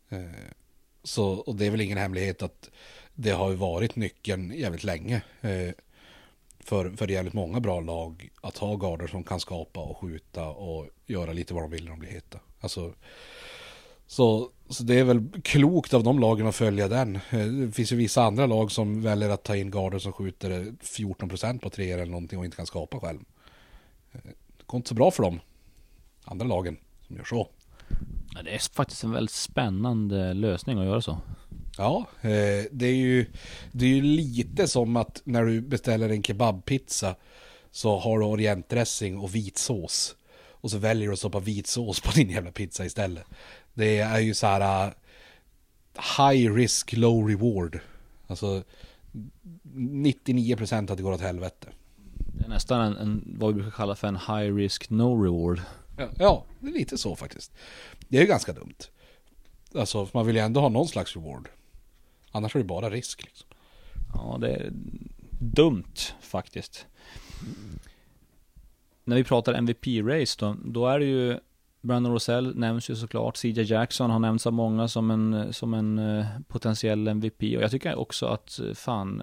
[0.08, 0.54] Ehm,
[1.02, 2.70] så, och det är väl ingen hemlighet att
[3.14, 5.22] det har ju varit nyckeln jävligt länge.
[5.40, 5.70] Eh,
[6.60, 10.86] för, för jävligt många bra lag att ha garder som kan skapa och skjuta och
[11.06, 12.38] göra lite vad de vill när de blir heta.
[12.60, 12.94] Alltså,
[14.06, 17.16] så, så det är väl klokt av de lagen att följa den.
[17.30, 20.50] Eh, det finns ju vissa andra lag som väljer att ta in garder som skjuter
[20.50, 23.20] eh, 14% på tre eller någonting och inte kan skapa själv.
[24.12, 24.20] Eh,
[24.58, 25.40] det går inte så bra för dem.
[26.24, 27.48] Andra lagen som gör så.
[28.44, 31.18] Det är faktiskt en väldigt spännande lösning att göra så.
[31.78, 33.26] Ja, eh, det är ju
[33.72, 37.14] det är ju lite som att när du beställer en kebabpizza
[37.70, 40.16] så har du orientdressing och vitsås.
[40.60, 43.24] Och så väljer du att stoppa vitsås på din jävla pizza istället.
[43.74, 44.92] Det är ju så här uh,
[46.18, 47.80] high risk, low reward.
[48.26, 48.62] Alltså
[49.74, 51.68] 99% att det går åt helvete.
[52.38, 55.60] Det är nästan en, en, vad vi brukar kalla för en high risk, no reward.
[55.98, 57.52] Ja, ja, det är lite så faktiskt.
[58.08, 58.78] Det är ju ganska dumt.
[59.74, 61.48] Alltså, man vill ju ändå ha någon slags reward.
[62.32, 63.24] Annars är det bara risk.
[63.24, 63.48] Liksom.
[64.14, 64.70] Ja, det är
[65.40, 66.86] dumt faktiskt.
[69.04, 71.38] När vi pratar MVP-race då, då är det ju
[71.80, 73.36] Brandon Rosell nämns ju såklart.
[73.36, 77.42] CJ Jackson har nämnts av många som en, som en uh, potentiell MVP.
[77.42, 79.22] Och jag tycker också att uh, fan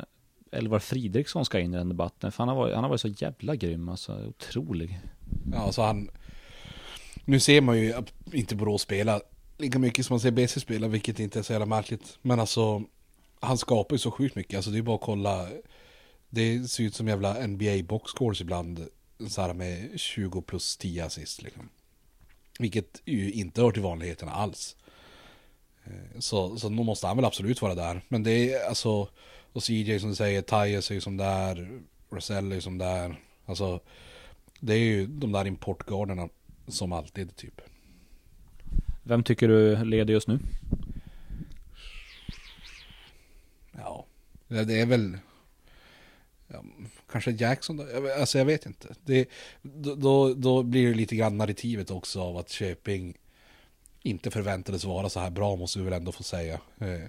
[0.51, 2.31] Elvar Fridriksson ska in i den debatten.
[2.31, 4.27] För han har varit, han har varit så jävla grym alltså.
[4.27, 4.99] Otrolig.
[5.53, 6.09] Ja, alltså han...
[7.25, 7.93] Nu ser man ju
[8.31, 9.21] inte Borås spela
[9.57, 12.17] lika mycket som man ser BC spela, vilket inte är så jävla märkligt.
[12.21, 12.83] Men alltså,
[13.39, 14.55] han skapar ju så sjukt mycket.
[14.55, 15.47] Alltså det är bara att kolla.
[16.29, 18.87] Det ser ut som jävla NBA boxscores ibland.
[19.27, 21.69] Så här med 20 plus 10 assist liksom.
[22.59, 24.75] Vilket ju inte hör till vanligheterna alls.
[25.83, 28.01] Eh, så, så nog måste han väl absolut vara där.
[28.07, 29.09] Men det är alltså,
[29.53, 33.19] och CJ som du säger, Tyus är ju som där, Rosell är ju som där.
[33.45, 33.79] Alltså,
[34.59, 36.29] det är ju de där importgarderna
[36.67, 37.61] som alltid typ.
[39.03, 40.39] Vem tycker du leder just nu?
[43.71, 44.05] Ja,
[44.47, 45.17] det är väl
[46.47, 46.63] ja,
[47.11, 47.85] kanske Jackson då?
[48.19, 48.95] Alltså jag vet inte.
[49.05, 49.29] Det,
[49.61, 53.17] då, då blir det lite grann narrativet också av att Köping
[54.01, 56.59] inte förväntades vara så här bra måste vi väl ändå få säga.
[56.77, 57.01] Eh,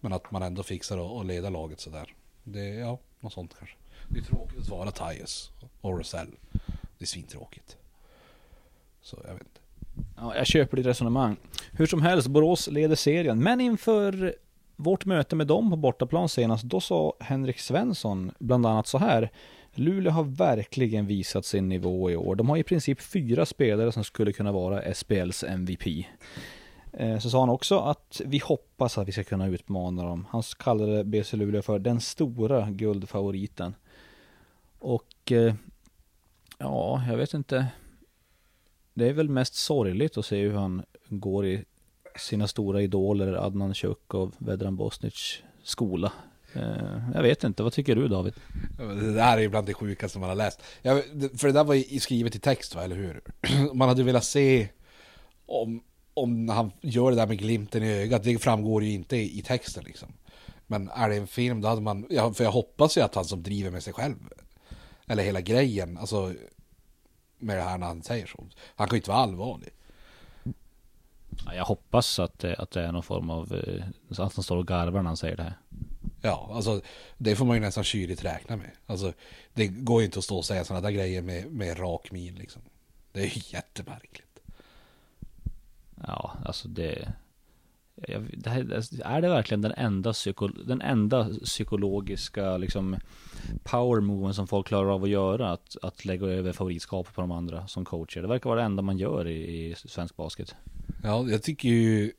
[0.00, 2.14] men att man ändå fixar att leda laget sådär.
[2.44, 3.76] Det, ja, något sånt kanske.
[4.08, 6.36] Det är tråkigt att vara Tyus och Rosell.
[6.98, 7.76] Det är svintråkigt.
[9.02, 9.60] Så jag vet inte.
[10.16, 11.36] Ja, jag köper ditt resonemang.
[11.72, 13.42] Hur som helst, Borås leder serien.
[13.42, 14.34] Men inför
[14.76, 19.30] vårt möte med dem på bortaplan senast, då sa Henrik Svensson bland annat så här.
[19.74, 22.34] Luleå har verkligen visat sin nivå i år.
[22.34, 26.06] De har i princip fyra spelare som skulle kunna vara SPLs MVP.
[26.92, 30.26] Eh, så sa han också att vi hoppas att vi ska kunna utmana dem.
[30.30, 33.74] Han kallade BC Luleå för den stora guldfavoriten.
[34.78, 35.54] Och eh,
[36.58, 37.66] ja, jag vet inte.
[38.98, 41.64] Det är väl mest sorgligt att se hur han går i
[42.16, 46.12] sina stora idoler Adnan Chuk och Vedran Bosnic skola.
[46.52, 48.34] Eh, jag vet inte, vad tycker du David?
[48.78, 50.62] Det där är ju bland det sjukaste man har läst.
[51.12, 53.20] för det där var ju skrivet i text va, eller hur?
[53.74, 54.68] Man hade velat se
[55.46, 55.82] om,
[56.14, 58.24] om han gör det där med glimten i ögat.
[58.24, 60.08] Det framgår ju inte i, texten liksom.
[60.66, 63.42] Men är det en film då hade man, för jag hoppas ju att han som
[63.42, 64.16] driver med sig själv.
[65.06, 66.34] Eller hela grejen, alltså
[67.38, 68.46] med det här när han säger så.
[68.76, 69.68] Han kan ju inte vara allvarlig.
[71.54, 74.66] Jag hoppas att det, att det är någon form av, eh, att han står och
[74.66, 75.58] garvar när han säger det här.
[76.22, 76.80] Ja, alltså
[77.18, 78.70] det får man ju nästan kyligt räkna med.
[78.86, 79.12] Alltså
[79.54, 82.34] det går ju inte att stå och säga sådana där grejer med, med rak min
[82.34, 82.62] liksom.
[83.12, 84.40] Det är ju jättemärkligt.
[86.06, 87.12] Ja, alltså det,
[88.32, 92.96] det här, alltså, är det verkligen den enda, psyko, den enda psykologiska liksom
[93.62, 95.52] power moven som folk klarar av att göra?
[95.52, 98.22] Att, att lägga över favoritskapet på de andra som coacher.
[98.22, 100.54] Det verkar vara det enda man gör i, i svensk basket.
[101.02, 102.12] Ja, jag tycker ju...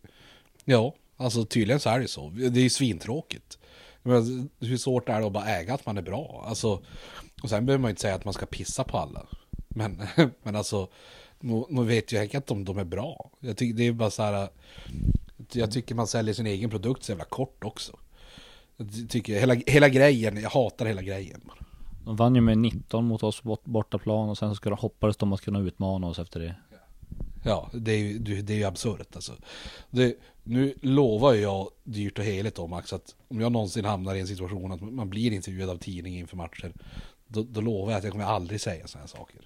[0.65, 2.29] Ja, alltså tydligen så är det så.
[2.29, 3.57] Det är ju svintråkigt.
[4.03, 6.45] Men hur svårt är det att bara äga att man är bra?
[6.47, 6.81] Alltså,
[7.43, 9.25] och sen behöver man ju inte säga att man ska pissa på alla.
[9.67, 10.01] Men,
[10.43, 10.87] men alltså,
[11.69, 13.31] nu vet ju inte om de är bra.
[13.39, 14.49] Jag tycker det är bara så här...
[15.53, 17.97] Jag tycker man säljer sin egen produkt så jävla kort också.
[18.77, 21.41] Jag tycker hela, hela grejen, jag hatar hela grejen.
[22.05, 25.33] De vann ju med 19 mot oss bortaplan och sen så ska de hoppades de
[25.33, 26.55] att kunna utmana oss efter det.
[27.43, 29.33] Ja, det är ju, det är ju absurt alltså.
[29.89, 34.19] Det, nu lovar jag dyrt och heligt om Max att om jag någonsin hamnar i
[34.19, 36.73] en situation att man blir intervjuad av tidning inför matcher.
[37.27, 39.41] Då, då lovar jag att jag kommer aldrig säga sådana här saker.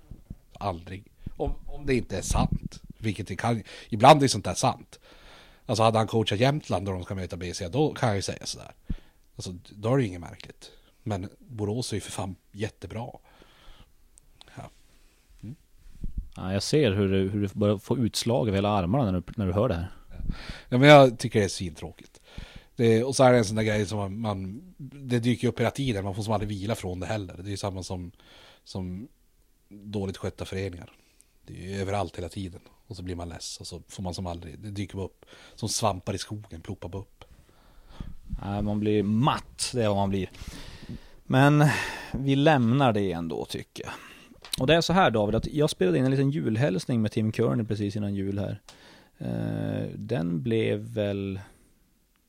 [0.54, 1.04] Aldrig.
[1.38, 2.82] Om, om det inte är sant.
[2.98, 3.64] Vilket det kan.
[3.90, 5.00] Ibland är sånt där sant.
[5.66, 8.46] Alltså hade han coachat Jämtland och de ska möta BC, då kan jag ju säga
[8.46, 8.72] sådär.
[9.36, 10.72] Alltså då är det ju inget märkligt.
[11.04, 13.10] Men Borås är ju för fan jättebra.
[16.36, 19.24] Ja, jag ser hur du, hur du börjar få utslag över hela armarna när du,
[19.36, 19.92] när du hör det här.
[20.70, 22.22] Ja men jag tycker det är svintråkigt.
[22.76, 25.60] Det, och så är det en sån där grej som man, man, det dyker upp
[25.60, 27.34] hela tiden, man får som aldrig vila från det heller.
[27.38, 28.12] Det är ju samma som,
[28.64, 29.08] som
[29.70, 30.92] dåligt skötta föreningar.
[31.46, 32.62] Det är ju överallt hela tiden.
[32.88, 35.26] Och så blir man less och så får man som aldrig, det dyker upp
[35.56, 37.24] som svampar i skogen, ploppar upp.
[38.42, 40.30] Nej man blir matt, det är vad man blir.
[41.24, 41.66] Men
[42.12, 43.94] vi lämnar det ändå tycker jag.
[44.60, 47.34] Och det är så här David, att jag spelade in en liten julhälsning med Tim
[47.34, 48.62] Kearney precis innan jul här.
[49.18, 51.40] Eh, den blev väl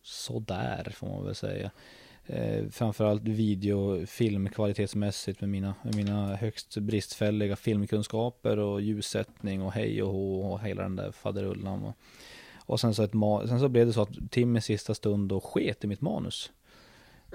[0.03, 1.71] sådär får man väl säga.
[2.27, 10.03] Eh, framförallt video, filmkvalitetsmässigt med mina, med mina högst bristfälliga filmkunskaper och ljussättning och hej
[10.03, 11.85] och hå och hela den där faderullan.
[11.85, 11.97] Och,
[12.57, 13.13] och sen, så ett
[13.49, 16.53] sen så blev det så att Tim i sista stund då sket i mitt manus.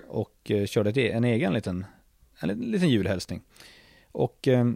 [0.08, 1.86] Och eh, körde ett, e-, en egen liten,
[2.40, 3.42] en liten julhälsning.
[4.12, 4.72] Och eh,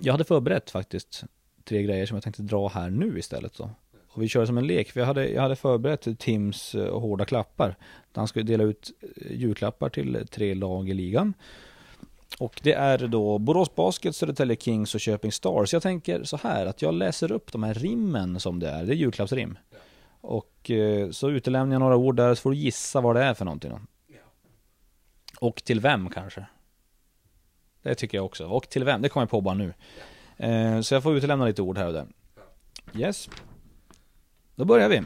[0.00, 1.24] jag hade förberett faktiskt
[1.64, 3.70] tre grejer som jag tänkte dra här nu istället då.
[4.12, 4.96] Och vi kör som en lek.
[4.96, 7.76] Jag hade, jag hade förberett Tims uh, hårda klappar.
[8.14, 11.34] Han skulle dela ut uh, julklappar till tre lag i ligan.
[12.38, 15.72] Och det är då Borås Basket, Södertälje Kings och Köping Stars.
[15.72, 18.84] Jag tänker så här att jag läser upp de här rimmen som det är.
[18.84, 19.58] Det är julklappsrim.
[19.70, 19.78] Ja.
[20.20, 20.70] Och
[21.10, 23.72] så utelämnar jag några ord där så får du gissa vad det är för någonting.
[24.06, 24.16] Ja.
[25.40, 26.46] Och till vem kanske.
[27.82, 28.46] Det tycker jag också.
[28.46, 29.02] Och till vem?
[29.02, 29.74] Det kommer jag på bara nu.
[30.36, 32.06] Eh, så jag får utelämna lite ord här och där.
[32.94, 33.28] Yes.
[34.62, 35.02] Då börjar vi.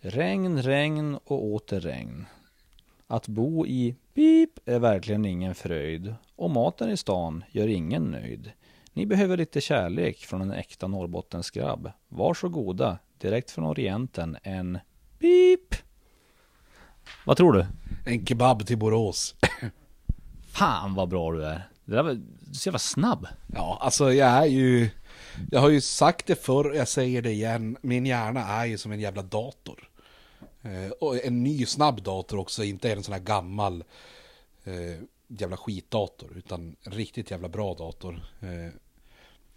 [0.00, 2.26] Regn, regn och åter regn.
[3.06, 6.14] Att bo i pip är verkligen ingen fröjd.
[6.36, 8.52] Och maten i stan gör ingen nöjd.
[8.92, 11.90] Ni behöver lite kärlek från en äkta Norrbottensgrabb.
[12.08, 14.78] Varsågoda, direkt från Orienten, en
[15.18, 15.74] pip.
[17.26, 17.66] Vad tror du?
[18.06, 19.34] En kebab till Borås.
[20.46, 21.68] Fan vad bra du är.
[21.84, 22.20] Det där var
[22.52, 23.26] så jävla snabb.
[23.54, 24.90] Ja, alltså jag är ju...
[25.50, 27.76] Jag har ju sagt det förr, jag säger det igen.
[27.82, 29.88] Min hjärna är ju som en jävla dator.
[30.62, 33.84] Eh, och en ny snabb dator också, inte en sån här gammal
[34.64, 36.32] eh, jävla skitdator.
[36.36, 38.24] Utan en riktigt jävla bra dator.
[38.40, 38.74] Eh,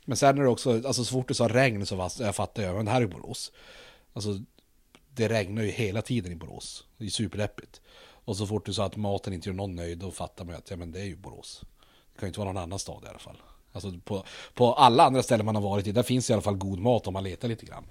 [0.05, 2.63] men sen är det också, alltså så fort du sa regn så fattade jag fattar
[2.63, 3.51] jag, men det här är Borås.
[4.13, 4.29] Alltså
[5.09, 6.85] det regnar ju hela tiden i Borås.
[6.97, 7.81] Det är superdeppigt.
[8.25, 10.69] Och så fort du sa att maten inte gör någon nöjd, då fattar man att
[10.69, 11.61] ja, men det är ju Borås.
[12.13, 13.37] Det kan ju inte vara någon annan stad i alla fall.
[13.75, 14.23] Alltså på,
[14.53, 17.07] på alla andra ställen man har varit i, där finns i alla fall god mat
[17.07, 17.85] om man letar lite grann.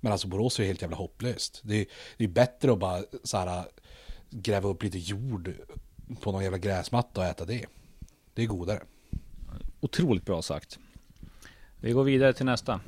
[0.00, 1.60] Men alltså Borås är ju helt jävla hopplöst.
[1.64, 3.64] Det är, det är bättre att bara så här,
[4.30, 5.52] gräva upp lite jord
[6.20, 7.66] på någon jävla gräsmatta och äta det.
[8.34, 8.82] Det är godare.
[9.80, 10.78] Otroligt bra sagt.
[11.80, 12.80] Vi går vidare till nästa.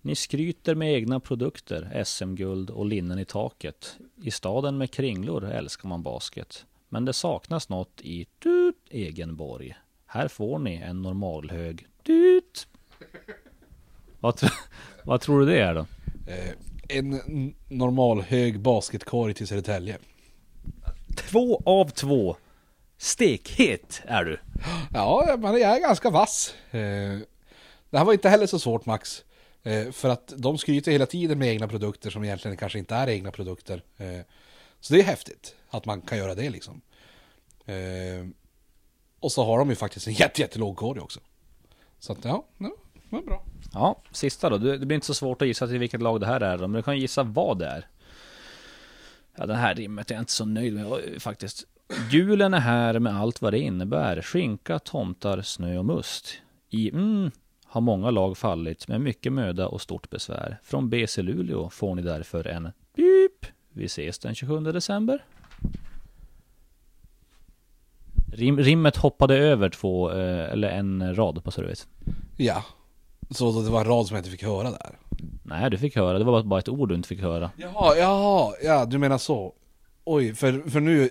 [0.00, 3.96] Ni skryter med egna produkter, SM-guld och linnen i taket.
[4.22, 6.66] I staden med kringlor älskar man basket.
[6.88, 9.74] Men det saknas något i tut, Egenborg.
[10.10, 12.66] Här får ni en normalhög tut.
[14.20, 14.40] Vad,
[15.04, 15.86] vad tror du det är då?
[16.26, 16.52] Eh,
[16.88, 19.98] en normalhög basketkorg till Södertälje.
[21.16, 22.36] Två av två.
[22.98, 24.40] Stekhet är du.
[24.92, 26.54] Ja, men jag är ganska vass.
[26.70, 27.18] Eh,
[27.90, 29.24] det här var inte heller så svårt Max.
[29.62, 33.08] Eh, för att de skryter hela tiden med egna produkter som egentligen kanske inte är
[33.08, 33.82] egna produkter.
[34.80, 36.80] Så det är häftigt att man kan göra det liksom.
[39.20, 41.20] Och så har de ju faktiskt en jätte, jättelåg korg också.
[41.98, 42.70] Så att ja, det
[43.10, 43.44] var bra.
[43.72, 44.58] Ja, sista då.
[44.58, 46.82] Det blir inte så svårt att gissa till vilket lag det här är men du
[46.82, 47.86] kan gissa vad det är.
[49.36, 51.64] Ja, det här rimmet är jag inte så nöjd med faktiskt.
[52.10, 54.22] Julen är här med allt vad det innebär.
[54.22, 56.34] Skinka, tomtar, snö och must.
[56.70, 57.30] I mm,
[57.64, 60.58] har många lag fallit med mycket möda och stort besvär.
[60.62, 63.52] Från BC Luleå får ni därför en pip.
[63.72, 65.24] Vi ses den 27 december.
[68.32, 71.86] Rim, rimmet hoppade över två, eh, eller en rad på service.
[72.36, 72.64] Ja.
[73.30, 74.98] Så det var en rad som jag inte fick höra där?
[75.42, 76.18] Nej, du fick höra.
[76.18, 77.50] Det var bara ett ord du inte fick höra.
[77.56, 79.54] Jaha, jaha, ja du menar så.
[80.04, 81.10] Oj, för, för nu,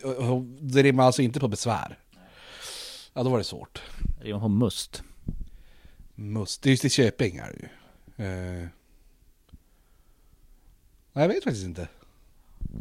[0.60, 1.98] det rimmar alltså inte på besvär?
[3.14, 3.82] Ja, då var det svårt.
[4.20, 5.04] Det rimmar på must.
[6.16, 7.68] Must, det är just i Köping är det ju.
[8.26, 8.68] Eh.
[11.14, 11.88] Nej, jag vet faktiskt inte.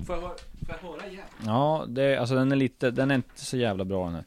[0.07, 0.39] Får jag, får
[0.69, 1.25] jag höra igen?
[1.45, 4.25] Ja, det, alltså den är lite, den är inte så jävla bra nu.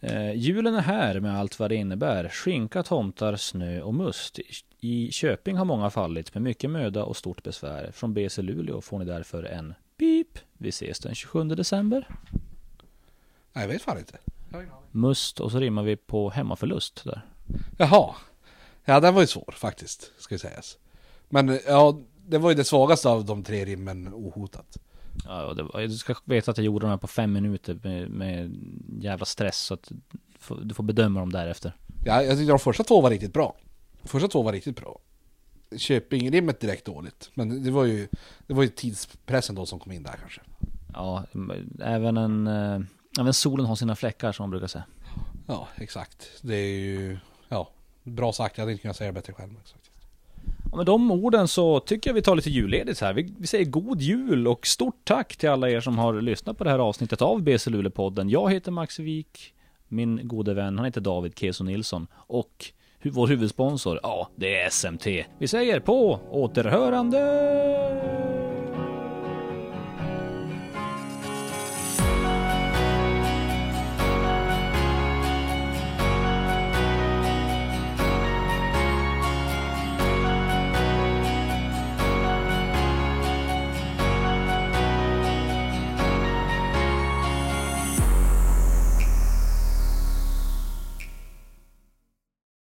[0.00, 2.28] Eh, julen är här med allt vad det innebär.
[2.28, 4.38] Skinka, tomtar, snö och must.
[4.80, 7.90] I Köping har många fallit med mycket möda och stort besvär.
[7.92, 10.38] Från BC Luleå får ni därför en pip.
[10.58, 12.08] Vi ses den 27 december.
[13.52, 14.18] Nej, jag vet fan inte.
[14.90, 17.22] Must och så rimmar vi på hemmaförlust där.
[17.78, 18.14] Jaha.
[18.84, 20.78] Ja, den var ju svår faktiskt, ska sägas.
[21.28, 24.78] Men ja, det var ju det svagaste av de tre rimmen ohotat.
[25.24, 28.10] Ja, och det, du ska veta att jag gjorde de här på fem minuter med,
[28.10, 28.56] med
[29.00, 29.58] jävla stress.
[29.58, 29.96] Så att du
[30.38, 31.76] får- du får bedöma dem därefter.
[32.04, 33.56] Ja, jag tyckte de första två var riktigt bra.
[34.04, 34.98] Första två var riktigt bra.
[35.76, 37.30] Köping-rimmet direkt dåligt.
[37.34, 38.08] Men det var ju,
[38.46, 40.40] det var ju tidspressen då som kom in där kanske.
[40.92, 41.24] Ja,
[41.80, 42.46] även en...
[42.46, 42.80] eh,
[43.20, 44.84] Även solen har sina fläckar som man brukar säga.
[45.46, 46.28] Ja, exakt.
[46.42, 47.68] Det är ju, ja,
[48.02, 48.58] bra sagt.
[48.58, 49.50] Jag hade inte kunnat säga det bättre själv.
[49.62, 49.83] Exakt.
[50.74, 53.12] Och med de orden så tycker jag vi tar lite julledigt här.
[53.12, 56.64] Vi, vi säger god jul och stort tack till alla er som har lyssnat på
[56.64, 58.28] det här avsnittet av BC Luleå-podden.
[58.30, 59.54] Jag heter Max Wik,
[59.88, 62.64] min gode vän, han heter David Keso Nilsson och
[63.02, 65.06] hu- vår huvudsponsor, ja, det är SMT.
[65.38, 68.23] Vi säger på återhörande!